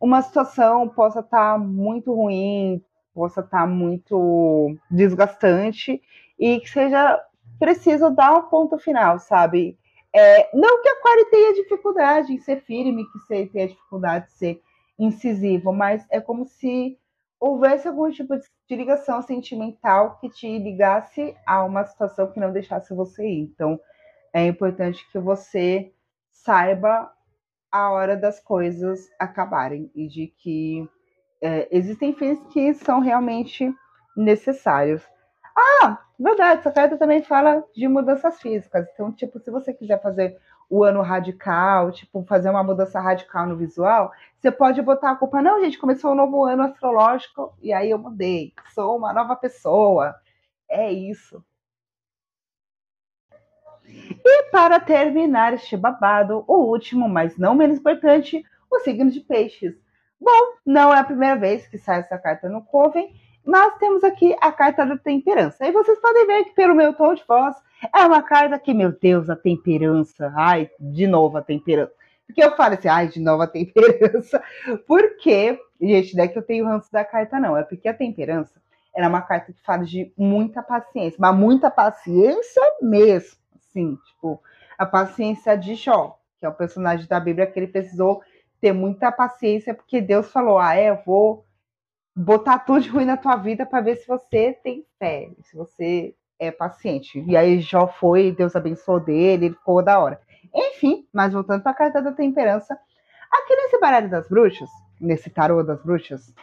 uma 0.00 0.20
situação 0.20 0.88
possa 0.88 1.20
estar 1.20 1.54
tá 1.54 1.58
muito 1.58 2.12
ruim, 2.12 2.82
possa 3.14 3.40
estar 3.40 3.60
tá 3.60 3.66
muito 3.66 4.76
desgastante 4.90 6.02
e 6.38 6.60
que 6.60 6.68
seja 6.68 7.18
preciso 7.58 8.10
dar 8.10 8.34
um 8.34 8.42
ponto 8.42 8.78
final, 8.78 9.18
sabe? 9.18 9.78
É, 10.14 10.50
não 10.54 10.82
que 10.82 10.88
a 10.88 10.92
Aquário 10.92 11.30
tenha 11.30 11.54
dificuldade 11.54 12.32
em 12.32 12.38
ser 12.38 12.62
firme, 12.62 13.04
que 13.04 13.18
você 13.18 13.46
tenha 13.46 13.68
dificuldade 13.68 14.26
de 14.26 14.32
ser 14.32 14.62
incisivo, 14.98 15.72
mas 15.72 16.06
é 16.10 16.20
como 16.20 16.46
se 16.46 16.98
houvesse 17.38 17.86
algum 17.86 18.10
tipo 18.10 18.34
de 18.36 18.76
ligação 18.76 19.22
sentimental 19.22 20.18
que 20.18 20.28
te 20.28 20.58
ligasse 20.58 21.36
a 21.46 21.64
uma 21.64 21.84
situação 21.84 22.30
que 22.32 22.40
não 22.40 22.52
deixasse 22.52 22.94
você 22.94 23.26
ir. 23.26 23.42
Então, 23.42 23.78
é 24.32 24.46
importante 24.46 25.06
que 25.10 25.18
você 25.18 25.92
saiba 26.30 27.10
a 27.70 27.90
hora 27.90 28.16
das 28.16 28.40
coisas 28.40 29.10
acabarem 29.18 29.90
e 29.94 30.08
de 30.08 30.28
que 30.38 30.88
é, 31.42 31.68
existem 31.70 32.14
fins 32.14 32.42
que 32.52 32.72
são 32.74 33.00
realmente 33.00 33.72
necessários. 34.16 35.02
Ah, 35.56 35.98
verdade, 36.18 36.60
essa 36.60 36.70
carta 36.70 36.96
também 36.96 37.22
fala 37.22 37.64
de 37.74 37.86
mudanças 37.88 38.40
físicas. 38.40 38.86
Então, 38.92 39.12
tipo, 39.12 39.38
se 39.38 39.50
você 39.50 39.72
quiser 39.72 40.00
fazer 40.00 40.38
o 40.68 40.82
ano 40.84 41.02
radical, 41.02 41.92
tipo, 41.92 42.24
fazer 42.24 42.50
uma 42.50 42.62
mudança 42.62 43.00
radical 43.00 43.46
no 43.46 43.56
visual, 43.56 44.12
você 44.38 44.50
pode 44.50 44.82
botar 44.82 45.12
a 45.12 45.16
culpa, 45.16 45.40
não, 45.40 45.60
gente, 45.60 45.78
começou 45.78 46.12
um 46.12 46.16
novo 46.16 46.44
ano 46.44 46.62
astrológico 46.62 47.54
e 47.60 47.72
aí 47.72 47.90
eu 47.90 47.98
mudei, 47.98 48.52
sou 48.74 48.96
uma 48.96 49.12
nova 49.12 49.36
pessoa. 49.36 50.14
É 50.68 50.90
isso. 50.92 51.44
E 53.88 54.50
para 54.50 54.80
terminar 54.80 55.52
este 55.54 55.76
babado, 55.76 56.44
o 56.48 56.56
último, 56.56 57.08
mas 57.08 57.38
não 57.38 57.54
menos 57.54 57.78
importante, 57.78 58.44
o 58.70 58.80
signo 58.80 59.10
de 59.10 59.20
peixes. 59.20 59.74
Bom, 60.20 60.56
não 60.64 60.92
é 60.92 60.98
a 60.98 61.04
primeira 61.04 61.36
vez 61.36 61.66
que 61.68 61.78
sai 61.78 62.00
essa 62.00 62.18
carta 62.18 62.48
no 62.48 62.64
Coven, 62.64 63.14
mas 63.46 63.78
temos 63.78 64.02
aqui 64.02 64.36
a 64.40 64.50
carta 64.50 64.84
da 64.84 64.98
temperança. 64.98 65.64
E 65.64 65.70
vocês 65.70 65.98
podem 66.00 66.26
ver 66.26 66.44
que 66.44 66.54
pelo 66.54 66.74
meu 66.74 66.92
tom 66.92 67.14
de 67.14 67.22
voz 67.26 67.56
é 67.94 68.04
uma 68.04 68.20
carta 68.20 68.58
que, 68.58 68.74
meu 68.74 68.90
Deus, 68.90 69.30
a 69.30 69.36
temperança. 69.36 70.32
Ai, 70.36 70.68
de 70.80 71.06
novo 71.06 71.38
a 71.38 71.42
temperança. 71.42 71.92
Porque 72.26 72.42
eu 72.42 72.56
falo 72.56 72.74
assim, 72.74 72.88
ai, 72.88 73.06
de 73.06 73.20
novo 73.20 73.42
a 73.42 73.46
temperança. 73.48 74.42
Porque, 74.86 75.60
gente, 75.80 76.16
não 76.16 76.24
é 76.24 76.28
que 76.28 76.36
eu 76.36 76.42
tenho 76.42 76.66
ranço 76.66 76.90
da 76.90 77.04
carta, 77.04 77.38
não. 77.38 77.56
É 77.56 77.62
porque 77.62 77.88
a 77.88 77.94
temperança 77.94 78.60
era 78.92 79.08
uma 79.08 79.22
carta 79.22 79.52
que 79.52 79.62
fala 79.62 79.84
de 79.84 80.12
muita 80.18 80.60
paciência, 80.60 81.16
mas 81.20 81.36
muita 81.36 81.70
paciência 81.70 82.62
mesmo. 82.82 83.38
Assim, 83.54 83.96
tipo, 84.06 84.42
a 84.76 84.84
paciência 84.84 85.56
de 85.56 85.76
Jó, 85.76 86.18
que 86.40 86.46
é 86.46 86.48
o 86.48 86.54
personagem 86.54 87.06
da 87.06 87.20
Bíblia 87.20 87.46
que 87.46 87.58
ele 87.60 87.68
precisou 87.68 88.22
ter 88.60 88.72
muita 88.72 89.12
paciência, 89.12 89.72
porque 89.72 90.00
Deus 90.00 90.32
falou: 90.32 90.58
ah, 90.58 90.74
é, 90.74 90.90
eu 90.90 90.98
vou 91.06 91.45
botar 92.16 92.60
tudo 92.60 92.80
de 92.80 92.88
ruim 92.88 93.04
na 93.04 93.18
tua 93.18 93.36
vida 93.36 93.66
para 93.66 93.82
ver 93.82 93.96
se 93.96 94.08
você 94.08 94.58
tem 94.62 94.86
fé, 94.98 95.30
se 95.42 95.54
você 95.54 96.14
é 96.38 96.50
paciente. 96.50 97.22
E 97.26 97.36
aí 97.36 97.60
já 97.60 97.86
foi, 97.86 98.32
Deus 98.32 98.56
abençoou 98.56 98.98
dele, 98.98 99.46
ele 99.46 99.54
ficou 99.54 99.82
da 99.82 99.98
hora. 99.98 100.18
Enfim, 100.54 101.06
mas 101.12 101.34
voltando 101.34 101.62
para 101.62 101.72
a 101.72 101.74
carta 101.74 102.00
da 102.00 102.12
temperança, 102.12 102.78
aqui 103.30 103.54
nesse 103.56 103.78
baralho 103.78 104.08
das 104.08 104.26
bruxas, 104.28 104.70
nesse 104.98 105.28
tarô 105.28 105.62
das 105.62 105.82
bruxas, 105.82 106.34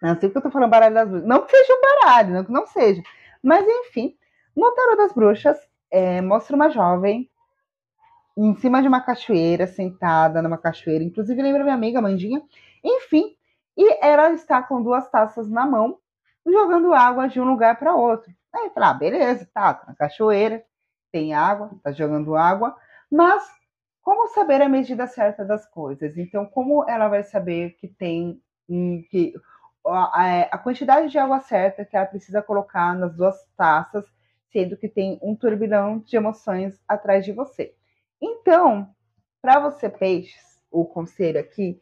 não 0.00 0.18
sei 0.18 0.30
que 0.30 0.38
eu 0.38 0.42
tô 0.42 0.50
falando 0.50 0.70
baralho 0.70 0.94
das 0.94 1.08
bruxas, 1.08 1.28
não 1.28 1.42
que 1.42 1.50
seja 1.50 1.74
um 1.74 1.80
baralho, 1.82 2.34
não 2.34 2.44
que 2.44 2.52
não 2.52 2.66
seja, 2.66 3.02
mas 3.42 3.66
enfim, 3.66 4.16
no 4.56 4.72
tarô 4.72 4.96
das 4.96 5.12
bruxas, 5.12 5.58
é, 5.90 6.22
mostra 6.22 6.56
uma 6.56 6.70
jovem 6.70 7.28
em 8.36 8.54
cima 8.56 8.80
de 8.80 8.88
uma 8.88 9.00
cachoeira, 9.00 9.66
sentada 9.66 10.40
numa 10.40 10.56
cachoeira, 10.56 11.04
inclusive 11.04 11.40
lembra 11.40 11.62
minha 11.62 11.74
amiga 11.74 12.00
Mandinha, 12.00 12.42
enfim, 12.82 13.36
e 13.76 14.04
ela 14.04 14.32
está 14.32 14.62
com 14.62 14.82
duas 14.82 15.08
taças 15.10 15.48
na 15.50 15.66
mão, 15.66 15.98
jogando 16.46 16.92
água 16.92 17.28
de 17.28 17.40
um 17.40 17.44
lugar 17.44 17.78
para 17.78 17.94
outro. 17.94 18.32
Aí 18.54 18.70
fala, 18.70 18.90
ah, 18.90 18.94
beleza, 18.94 19.48
tá, 19.52 19.74
tá 19.74 19.86
na 19.88 19.94
cachoeira, 19.94 20.64
tem 21.10 21.34
água, 21.34 21.70
tá 21.82 21.92
jogando 21.92 22.36
água, 22.36 22.76
mas 23.10 23.42
como 24.02 24.28
saber 24.28 24.60
a 24.60 24.68
medida 24.68 25.06
certa 25.06 25.44
das 25.44 25.66
coisas? 25.66 26.16
Então, 26.18 26.44
como 26.44 26.88
ela 26.88 27.08
vai 27.08 27.22
saber 27.22 27.70
que 27.78 27.88
tem 27.88 28.40
que 28.68 29.34
a, 29.86 30.42
a 30.42 30.58
quantidade 30.58 31.10
de 31.10 31.18
água 31.18 31.40
certa 31.40 31.84
que 31.84 31.96
ela 31.96 32.06
precisa 32.06 32.42
colocar 32.42 32.94
nas 32.94 33.14
duas 33.14 33.36
taças, 33.56 34.04
sendo 34.50 34.76
que 34.76 34.88
tem 34.88 35.18
um 35.22 35.34
turbilhão 35.34 35.98
de 35.98 36.16
emoções 36.16 36.80
atrás 36.86 37.24
de 37.24 37.32
você. 37.32 37.74
Então, 38.20 38.88
para 39.42 39.58
você, 39.58 39.88
peixes, 39.88 40.62
o 40.70 40.84
conselho 40.84 41.40
aqui 41.40 41.80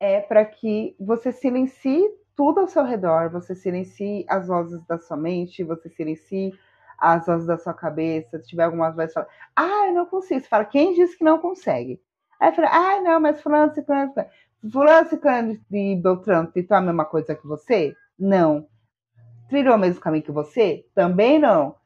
é 0.00 0.20
para 0.20 0.44
que 0.44 0.96
você 0.98 1.32
silencie 1.32 2.08
tudo 2.36 2.60
ao 2.60 2.68
seu 2.68 2.84
redor, 2.84 3.30
você 3.30 3.54
silencie 3.54 4.26
as 4.28 4.48
vozes 4.48 4.84
da 4.86 4.98
sua 4.98 5.16
mente, 5.16 5.62
você 5.62 5.88
silencie 5.88 6.52
as 6.98 7.26
vozes 7.26 7.46
da 7.46 7.58
sua 7.58 7.74
cabeça, 7.74 8.38
se 8.38 8.48
tiver 8.48 8.64
algumas 8.64 8.94
vozes, 8.94 9.14
fala, 9.14 9.28
ah, 9.54 9.86
eu 9.86 9.94
não 9.94 10.06
consigo. 10.06 10.40
Você 10.40 10.48
fala, 10.48 10.64
quem 10.64 10.94
disse 10.94 11.16
que 11.16 11.24
não 11.24 11.38
consegue? 11.38 12.00
Aí 12.40 12.52
fala, 12.52 12.68
ah, 12.68 13.00
não, 13.00 13.20
mas 13.20 13.40
fulano, 13.40 13.72
ciclano, 13.72 14.12
fulano, 14.70 15.08
ciclano 15.08 15.60
e 15.70 15.96
Beltrano 15.96 16.50
tentou 16.50 16.76
a 16.76 16.80
mesma 16.80 17.04
coisa 17.04 17.34
que 17.34 17.46
você? 17.46 17.94
Não. 18.18 18.66
Trilhou 19.48 19.74
o 19.74 19.78
mesmo 19.78 20.00
caminho 20.00 20.24
que 20.24 20.32
você? 20.32 20.86
Também 20.94 21.38
não. 21.38 21.76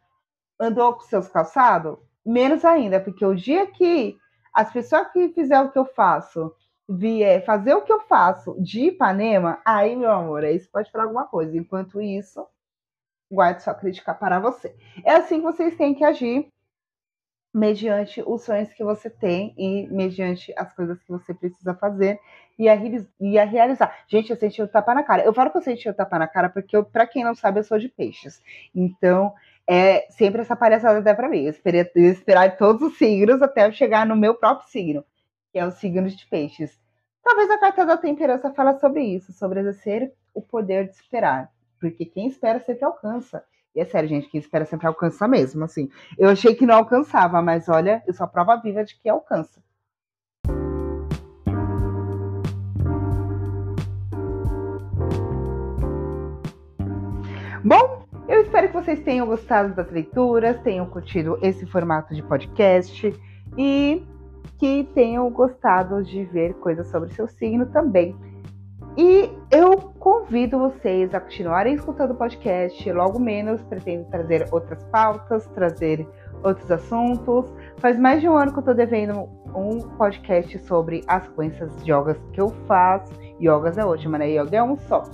Andou 0.59 0.95
com 0.95 1.01
seus 1.01 1.29
calçados? 1.29 1.99
Menos 2.25 2.65
ainda, 2.65 3.01
porque 3.01 3.25
o 3.25 3.35
dia 3.35 3.67
que 3.67 4.17
as 4.53 4.73
pessoas 4.73 5.11
que 5.13 5.29
fizeram 5.31 5.67
o 5.67 5.71
que 5.71 5.79
eu 5.79 5.85
faço 5.85 6.55
vier 6.89 7.45
fazer 7.45 7.75
o 7.75 7.83
que 7.83 7.93
eu 7.93 8.01
faço 8.01 8.57
de 8.61 8.87
Ipanema, 8.87 9.61
aí, 9.65 9.95
meu 9.95 10.11
amor, 10.11 10.43
aí 10.43 10.59
você 10.59 10.69
pode 10.69 10.91
falar 10.91 11.05
alguma 11.05 11.27
coisa. 11.27 11.57
Enquanto 11.57 12.01
isso, 12.01 12.47
guarde 13.31 13.63
sua 13.63 13.75
crítica 13.75 14.15
para 14.15 14.41
você. 14.41 14.75
É 15.05 15.13
assim 15.13 15.39
que 15.39 15.45
vocês 15.45 15.77
têm 15.77 15.95
que 15.95 16.05
agir 16.05 16.49
mediante 17.53 18.23
os 18.27 18.43
sonhos 18.43 18.73
que 18.73 18.85
você 18.85 19.11
tem 19.11 19.55
e 19.57 19.87
mediante 19.89 20.53
as 20.57 20.73
coisas 20.75 21.03
que 21.03 21.11
você 21.11 21.35
precisa 21.35 21.75
fazer 21.75 22.21
e 22.59 22.69
a, 22.69 22.75
e 23.21 23.39
a 23.39 23.45
realizar. 23.45 24.05
Gente, 24.07 24.31
eu 24.31 24.37
senti 24.37 24.63
o 24.63 24.69
tapa 24.69 24.95
na 24.95 25.03
cara. 25.03 25.25
Eu 25.25 25.35
falo 25.35 25.51
que 25.51 25.59
eu 25.59 25.63
senti 25.63 25.89
o 25.89 25.95
tapa 25.95 26.19
na 26.19 26.29
cara 26.29 26.49
porque, 26.49 26.81
pra 26.85 27.07
quem 27.07 27.25
não 27.25 27.35
sabe, 27.35 27.61
eu 27.61 27.65
sou 27.65 27.79
de 27.79 27.89
peixes. 27.89 28.43
Então, 28.75 29.33
é 29.67 30.07
sempre 30.11 30.41
essa 30.41 30.57
palhaçada 30.57 30.99
até 30.99 31.13
pra 31.15 31.29
mim. 31.29 31.45
Eu 31.45 31.51
esperei 31.51 31.91
eu 31.95 32.13
esperar 32.13 32.57
todos 32.57 32.83
os 32.83 32.97
signos 32.97 33.43
até 33.43 33.67
eu 33.67 33.73
chegar 33.73 34.07
no 34.07 34.17
meu 34.17 34.35
próprio 34.35 34.69
signo 34.69 35.05
que 35.53 35.59
é 35.59 35.67
o 35.67 35.71
signo 35.71 36.09
de 36.09 36.27
peixes. 36.27 36.79
Talvez 37.23 37.51
a 37.51 37.59
carta 37.59 37.85
da 37.85 37.97
temperança 37.97 38.53
fala 38.53 38.79
sobre 38.79 39.03
isso, 39.03 39.33
sobre 39.33 39.61
exercer 39.61 40.13
o 40.35 40.41
poder 40.41 40.87
de 40.89 40.95
esperar. 40.95 41.51
Porque 41.81 42.05
quem 42.05 42.29
espera 42.29 42.61
sempre 42.61 42.85
alcança. 42.85 43.45
E 43.75 43.81
é 43.81 43.85
sério, 43.85 44.09
gente, 44.09 44.29
quem 44.29 44.41
espera 44.41 44.65
sempre 44.65 44.87
alcança 44.87 45.29
mesmo, 45.29 45.65
assim. 45.65 45.91
Eu 46.19 46.31
achei 46.31 46.55
que 46.55 46.67
não 46.67 46.75
alcançava, 46.75 47.41
mas 47.43 47.69
olha, 47.69 48.03
eu 48.07 48.15
sou 48.15 48.25
a 48.25 48.29
prova 48.29 48.57
viva 48.57 48.85
de 48.85 48.99
que 48.99 49.09
alcança. 49.09 49.63
Bom, 57.65 58.07
eu 58.29 58.43
espero 58.43 58.69
que 58.69 58.75
vocês 58.75 59.01
tenham 59.01 59.27
gostado 59.27 59.75
das 59.75 59.91
leituras, 59.91 60.61
tenham 60.63 60.87
curtido 60.87 61.39
esse 61.43 61.67
formato 61.67 62.15
de 62.15 62.23
podcast 62.23 63.15
e 63.57 64.07
que 64.59 64.89
tenham 64.95 65.31
gostado 65.31 66.03
de 66.03 66.25
ver 66.25 66.55
coisas 66.55 66.89
sobre 66.89 67.13
seu 67.15 67.29
signo 67.29 67.67
também. 67.67 68.15
E 68.97 69.31
eu 69.53 69.77
convido 70.01 70.59
vocês 70.59 71.15
a 71.15 71.21
continuarem 71.21 71.75
escutando 71.75 72.11
o 72.11 72.15
podcast. 72.17 72.93
Logo 72.93 73.21
menos 73.21 73.63
pretendo 73.63 74.05
trazer 74.11 74.49
outras 74.51 74.83
pautas, 74.87 75.47
trazer 75.55 76.05
outros 76.43 76.69
assuntos. 76.69 77.53
Faz 77.77 77.97
mais 77.97 78.21
de 78.21 78.29
um 78.29 78.37
ano 78.37 78.53
que 78.53 78.59
eu 78.59 78.65
tô 78.65 78.75
devendo 78.75 79.29
um 79.55 79.79
podcast 79.97 80.59
sobre 80.67 81.05
as 81.07 81.23
sequências 81.23 81.77
de 81.85 81.93
yogas 81.93 82.19
que 82.33 82.41
eu 82.41 82.49
faço. 82.67 83.15
Yogas 83.41 83.79
é 83.79 83.85
ótima, 83.85 84.19
né? 84.19 84.31
Yoga 84.31 84.57
é 84.57 84.63
um 84.63 84.77
só. 84.77 85.05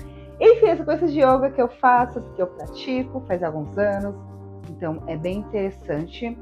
Enfim, 0.40 0.70
as 0.70 0.78
sequências 0.78 1.12
de 1.12 1.20
yoga 1.20 1.50
que 1.50 1.60
eu 1.60 1.68
faço, 1.68 2.22
que 2.34 2.40
eu 2.40 2.46
pratico 2.46 3.22
faz 3.26 3.42
alguns 3.42 3.76
anos. 3.76 4.14
Então 4.70 5.02
é 5.06 5.16
bem 5.16 5.40
interessante 5.40 6.38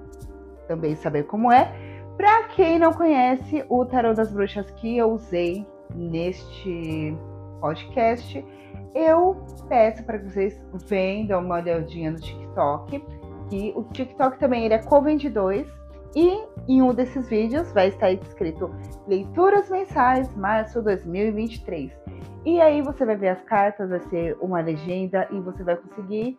também 0.69 0.95
saber 0.95 1.25
como 1.25 1.51
é. 1.51 1.92
Para 2.17 2.45
quem 2.49 2.79
não 2.79 2.93
conhece 2.93 3.65
o 3.69 3.85
Tarot 3.85 4.15
das 4.15 4.33
Bruxas 4.33 4.71
que 4.73 4.97
eu 4.97 5.13
usei 5.13 5.67
neste 5.95 7.17
podcast, 7.61 8.45
eu 8.95 9.45
peço 9.69 10.05
para 10.05 10.19
que 10.19 10.31
vocês 10.31 10.61
venham, 10.87 11.27
dar 11.27 11.39
uma 11.39 11.57
olhadinha 11.57 12.11
no 12.11 12.21
TikTok, 12.21 13.03
que 13.49 13.73
o 13.75 13.85
TikTok 13.85 14.39
também 14.39 14.65
ele 14.65 14.75
é 14.75 14.83
Coven2 14.83 15.67
e 16.15 16.45
em 16.69 16.83
um 16.83 16.93
desses 16.93 17.29
vídeos 17.29 17.73
vai 17.73 17.89
estar 17.89 18.13
escrito 18.13 18.71
Leituras 19.09 19.71
Mensais 19.71 20.35
Março 20.37 20.83
2023. 20.83 21.93
E 22.45 22.61
aí 22.61 22.83
você 22.83 23.07
vai 23.07 23.17
ver 23.17 23.29
as 23.29 23.43
cartas, 23.43 23.89
vai 23.89 24.01
ser 24.01 24.37
uma 24.41 24.61
legenda 24.61 25.27
e 25.31 25.41
você 25.41 25.63
vai 25.63 25.77
conseguir 25.77 26.39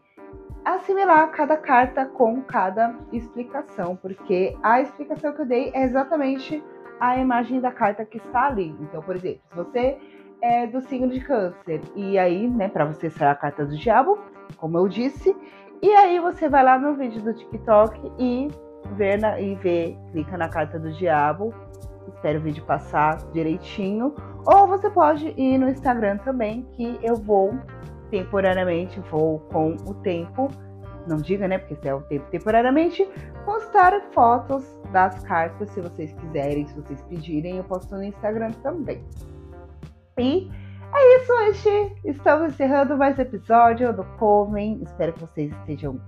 assimilar 0.65 1.31
cada 1.31 1.57
carta 1.57 2.05
com 2.05 2.41
cada 2.41 2.95
explicação, 3.11 3.95
porque 3.95 4.57
a 4.63 4.81
explicação 4.81 5.33
que 5.33 5.41
eu 5.41 5.45
dei 5.45 5.71
é 5.73 5.83
exatamente 5.83 6.63
a 6.99 7.17
imagem 7.17 7.59
da 7.59 7.71
carta 7.71 8.05
que 8.05 8.17
está 8.17 8.47
ali. 8.47 8.75
Então, 8.79 9.01
por 9.01 9.15
exemplo, 9.15 9.41
se 9.49 9.55
você 9.55 9.97
é 10.41 10.67
do 10.67 10.81
signo 10.81 11.09
de 11.09 11.21
câncer, 11.21 11.81
e 11.95 12.17
aí, 12.17 12.47
né, 12.49 12.67
para 12.67 12.85
você 12.85 13.09
sair 13.09 13.29
a 13.29 13.35
carta 13.35 13.65
do 13.65 13.77
diabo, 13.77 14.19
como 14.57 14.77
eu 14.77 14.87
disse, 14.87 15.35
e 15.81 15.89
aí 15.91 16.19
você 16.19 16.47
vai 16.47 16.63
lá 16.63 16.77
no 16.77 16.95
vídeo 16.95 17.21
do 17.21 17.33
TikTok 17.33 18.11
e 18.17 18.49
vê 18.95 19.17
na, 19.17 19.39
e 19.39 19.55
vê, 19.55 19.97
clica 20.11 20.37
na 20.37 20.47
carta 20.47 20.79
do 20.79 20.91
diabo, 20.91 21.53
espera 22.07 22.37
o 22.37 22.41
vídeo 22.41 22.63
passar 22.65 23.17
direitinho, 23.31 24.13
ou 24.45 24.67
você 24.67 24.89
pode 24.89 25.33
ir 25.37 25.57
no 25.57 25.69
Instagram 25.69 26.17
também, 26.17 26.63
que 26.73 26.99
eu 27.01 27.15
vou 27.15 27.53
temporariamente, 28.13 28.99
vou 29.09 29.39
com 29.51 29.71
o 29.87 29.95
tempo, 29.95 30.47
não 31.07 31.17
diga, 31.17 31.47
né, 31.47 31.57
porque 31.57 31.75
se 31.75 31.87
é 31.87 31.95
o 31.95 32.01
tempo 32.01 32.29
temporariamente, 32.29 33.09
postar 33.43 33.99
fotos 34.11 34.63
das 34.91 35.17
cartas, 35.23 35.67
se 35.71 35.81
vocês 35.81 36.13
quiserem, 36.13 36.67
se 36.67 36.75
vocês 36.75 37.01
pedirem, 37.09 37.57
eu 37.57 37.63
posto 37.63 37.95
no 37.95 38.03
Instagram 38.03 38.51
também. 38.61 39.03
E 40.19 40.47
é 40.93 41.17
isso 41.17 41.33
hoje. 41.33 41.95
Estamos 42.05 42.53
encerrando 42.53 42.95
mais 42.95 43.17
episódio 43.17 43.91
do 43.91 44.03
Coven. 44.19 44.79
Espero 44.83 45.13
que 45.13 45.21
vocês 45.21 45.51
estejam 45.51 45.99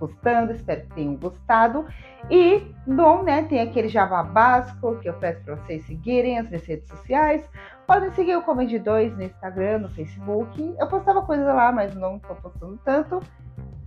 gostando, 0.00 0.52
espero 0.52 0.80
que 0.80 0.94
tenham 0.94 1.16
gostado. 1.16 1.84
E, 2.30 2.62
bom, 2.86 3.22
né, 3.22 3.42
tem 3.42 3.60
aquele 3.60 3.88
Java 3.88 4.22
básico 4.22 4.98
que 5.00 5.08
eu 5.08 5.14
peço 5.14 5.44
para 5.44 5.56
vocês 5.56 5.84
seguirem 5.84 6.38
as 6.38 6.48
minhas 6.48 6.64
redes 6.64 6.88
sociais. 6.88 7.44
Podem 7.86 8.10
seguir 8.12 8.36
o 8.36 8.42
Comedy 8.42 8.78
2 8.78 9.16
no 9.16 9.22
Instagram, 9.24 9.78
no 9.78 9.88
Facebook. 9.90 10.74
Eu 10.78 10.86
postava 10.86 11.22
coisas 11.22 11.46
lá, 11.46 11.72
mas 11.72 11.94
não 11.94 12.16
estou 12.16 12.36
postando 12.36 12.78
tanto. 12.84 13.20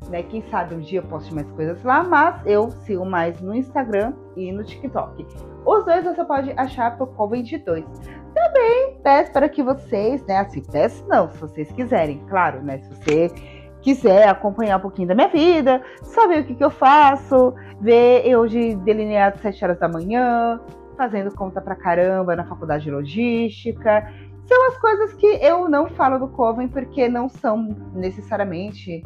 Né? 0.10 0.22
Quem 0.24 0.42
sabe 0.50 0.76
um 0.76 0.80
dia 0.80 1.00
eu 1.00 1.04
poste 1.04 1.34
mais 1.34 1.50
coisas 1.52 1.84
lá, 1.84 2.04
mas 2.04 2.36
eu 2.46 2.70
sigo 2.70 3.06
mais 3.06 3.42
no 3.42 3.56
Instagram 3.56 4.14
e 4.36 4.52
no 4.52 4.64
TikTok. 4.64 5.26
Os 5.66 5.86
dois 5.86 6.04
você 6.04 6.24
pode 6.24 6.52
achar 6.58 6.98
por 6.98 7.08
Comedy 7.16 7.58
2. 7.58 7.86
Também 8.34 9.00
peço 9.02 9.32
para 9.32 9.50
que 9.50 9.64
vocês, 9.64 10.24
né? 10.26 10.40
Assim, 10.40 10.62
peço 10.62 11.06
não, 11.08 11.30
se 11.30 11.38
vocês 11.40 11.72
quiserem, 11.72 12.24
claro, 12.28 12.62
né? 12.62 12.80
Se 12.80 12.90
você 12.90 13.32
quiser 13.82 14.28
acompanhar 14.28 14.78
um 14.78 14.82
pouquinho 14.82 15.08
da 15.08 15.16
minha 15.16 15.28
vida, 15.28 15.82
saber 16.04 16.42
o 16.42 16.46
que, 16.46 16.56
que 16.56 16.64
eu 16.64 16.72
faço, 16.72 17.54
ver 17.80 18.28
eu 18.28 18.46
de 18.48 18.76
delineado 18.78 19.38
7 19.40 19.64
horas 19.64 19.80
da 19.80 19.88
manhã, 19.88 20.60
fazendo 20.96 21.34
conta 21.36 21.62
pra 21.62 21.76
caramba 21.76 22.36
na 22.36 22.46
faculdade 22.46 22.86
de 22.86 22.92
logística. 22.92 24.12
São 24.46 24.68
as 24.68 24.78
coisas 24.78 25.14
que 25.14 25.26
eu 25.26 25.68
não 25.70 25.90
falo 25.90 26.20
do 26.20 26.28
Coven 26.28 26.68
porque 26.68 27.10
não 27.10 27.28
são 27.28 27.76
necessariamente 27.94 29.04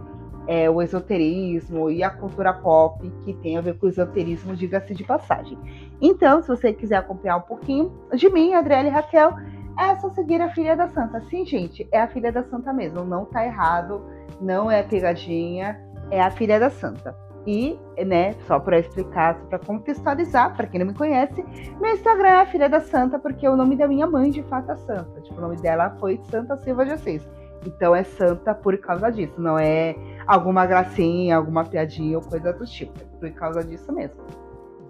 é, 0.47 0.69
o 0.69 0.81
esoterismo 0.81 1.91
e 1.91 2.03
a 2.03 2.09
cultura 2.09 2.51
pop 2.51 3.09
que 3.23 3.33
tem 3.35 3.57
a 3.57 3.61
ver 3.61 3.77
com 3.77 3.85
o 3.85 3.89
esoterismo, 3.89 4.55
diga-se 4.55 4.93
de 4.93 5.03
passagem. 5.03 5.57
Então, 6.01 6.41
se 6.41 6.47
você 6.47 6.73
quiser 6.73 6.97
acompanhar 6.97 7.37
um 7.37 7.41
pouquinho 7.41 7.91
de 8.13 8.29
mim, 8.29 8.53
Adriele 8.53 8.89
Raquel, 8.89 9.33
é 9.77 9.95
só 9.97 10.09
seguir 10.09 10.41
a 10.41 10.49
filha 10.49 10.75
da 10.75 10.87
santa. 10.89 11.21
Sim, 11.29 11.45
gente, 11.45 11.87
é 11.91 12.01
a 12.01 12.07
filha 12.07 12.31
da 12.31 12.43
santa 12.43 12.73
mesmo. 12.73 13.05
Não 13.05 13.25
tá 13.25 13.45
errado, 13.45 14.03
não 14.41 14.69
é 14.69 14.83
pegadinha, 14.83 15.79
é 16.11 16.21
a 16.21 16.31
filha 16.31 16.59
da 16.59 16.69
santa. 16.69 17.15
E, 17.50 17.80
né, 18.06 18.36
só 18.45 18.60
para 18.60 18.78
explicar, 18.78 19.34
para 19.50 19.58
contextualizar, 19.58 20.56
para 20.56 20.68
quem 20.68 20.80
não 20.80 20.86
me 20.86 20.93
conhece, 20.93 21.43
meu 21.82 21.93
Instagram 21.95 22.41
é 22.41 22.45
Filha 22.45 22.70
da 22.70 22.80
Santa, 22.80 23.18
porque 23.18 23.50
o 23.50 23.56
nome 23.56 23.76
da 23.76 23.88
minha 23.88 24.06
mãe 24.06 24.30
de 24.30 24.43
fato 24.43 24.72
é 24.72 24.76
Santa. 24.76 25.20
Tipo, 25.22 25.39
o 25.39 25.41
nome 25.41 25.56
dela 25.56 25.95
foi 26.00 26.22
Santa 26.30 26.56
Silva 26.58 26.86
de 26.86 26.91
Assis. 26.91 27.28
Então 27.66 27.95
é 27.95 28.04
Santa 28.04 28.54
por 28.54 28.78
causa 28.78 29.12
disso, 29.12 29.41
não 29.41 29.58
é 29.58 29.95
alguma 30.28 30.68
gracinha, 30.68 31.38
alguma 31.38 31.66
piadinha 31.66 32.20
ou 32.20 32.24
coisa 32.24 32.54
do 32.54 32.68
tipo. 32.68 32.93
É 33.02 33.20
por 33.20 33.32
causa 33.32 33.64
disso 33.64 33.91
mesmo. 33.91 34.22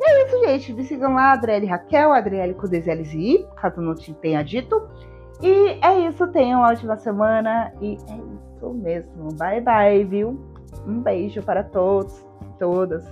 E 0.02 0.04
é 0.04 0.26
isso, 0.26 0.46
gente. 0.46 0.74
Me 0.74 0.84
sigam 0.84 1.14
lá, 1.14 1.32
Adriele 1.32 1.66
Raquel, 1.66 2.12
Adriele 2.12 2.56
com 2.56 2.68
DZLZI, 2.68 3.48
caso 3.56 3.80
não 3.80 3.96
te 3.96 4.14
tenha 4.16 4.44
dito. 4.44 4.86
E 5.42 5.80
é 5.82 5.98
isso, 6.10 6.28
tenham 6.28 6.60
uma 6.60 6.72
ótima 6.72 6.98
semana. 6.98 7.72
E 7.80 7.94
é 8.10 8.16
isso 8.58 8.74
mesmo. 8.74 9.30
Bye, 9.38 9.62
bye, 9.62 10.04
viu? 10.04 10.38
Um 10.86 11.00
beijo 11.00 11.42
para 11.42 11.64
todos 11.64 12.29
todas. 12.60 13.04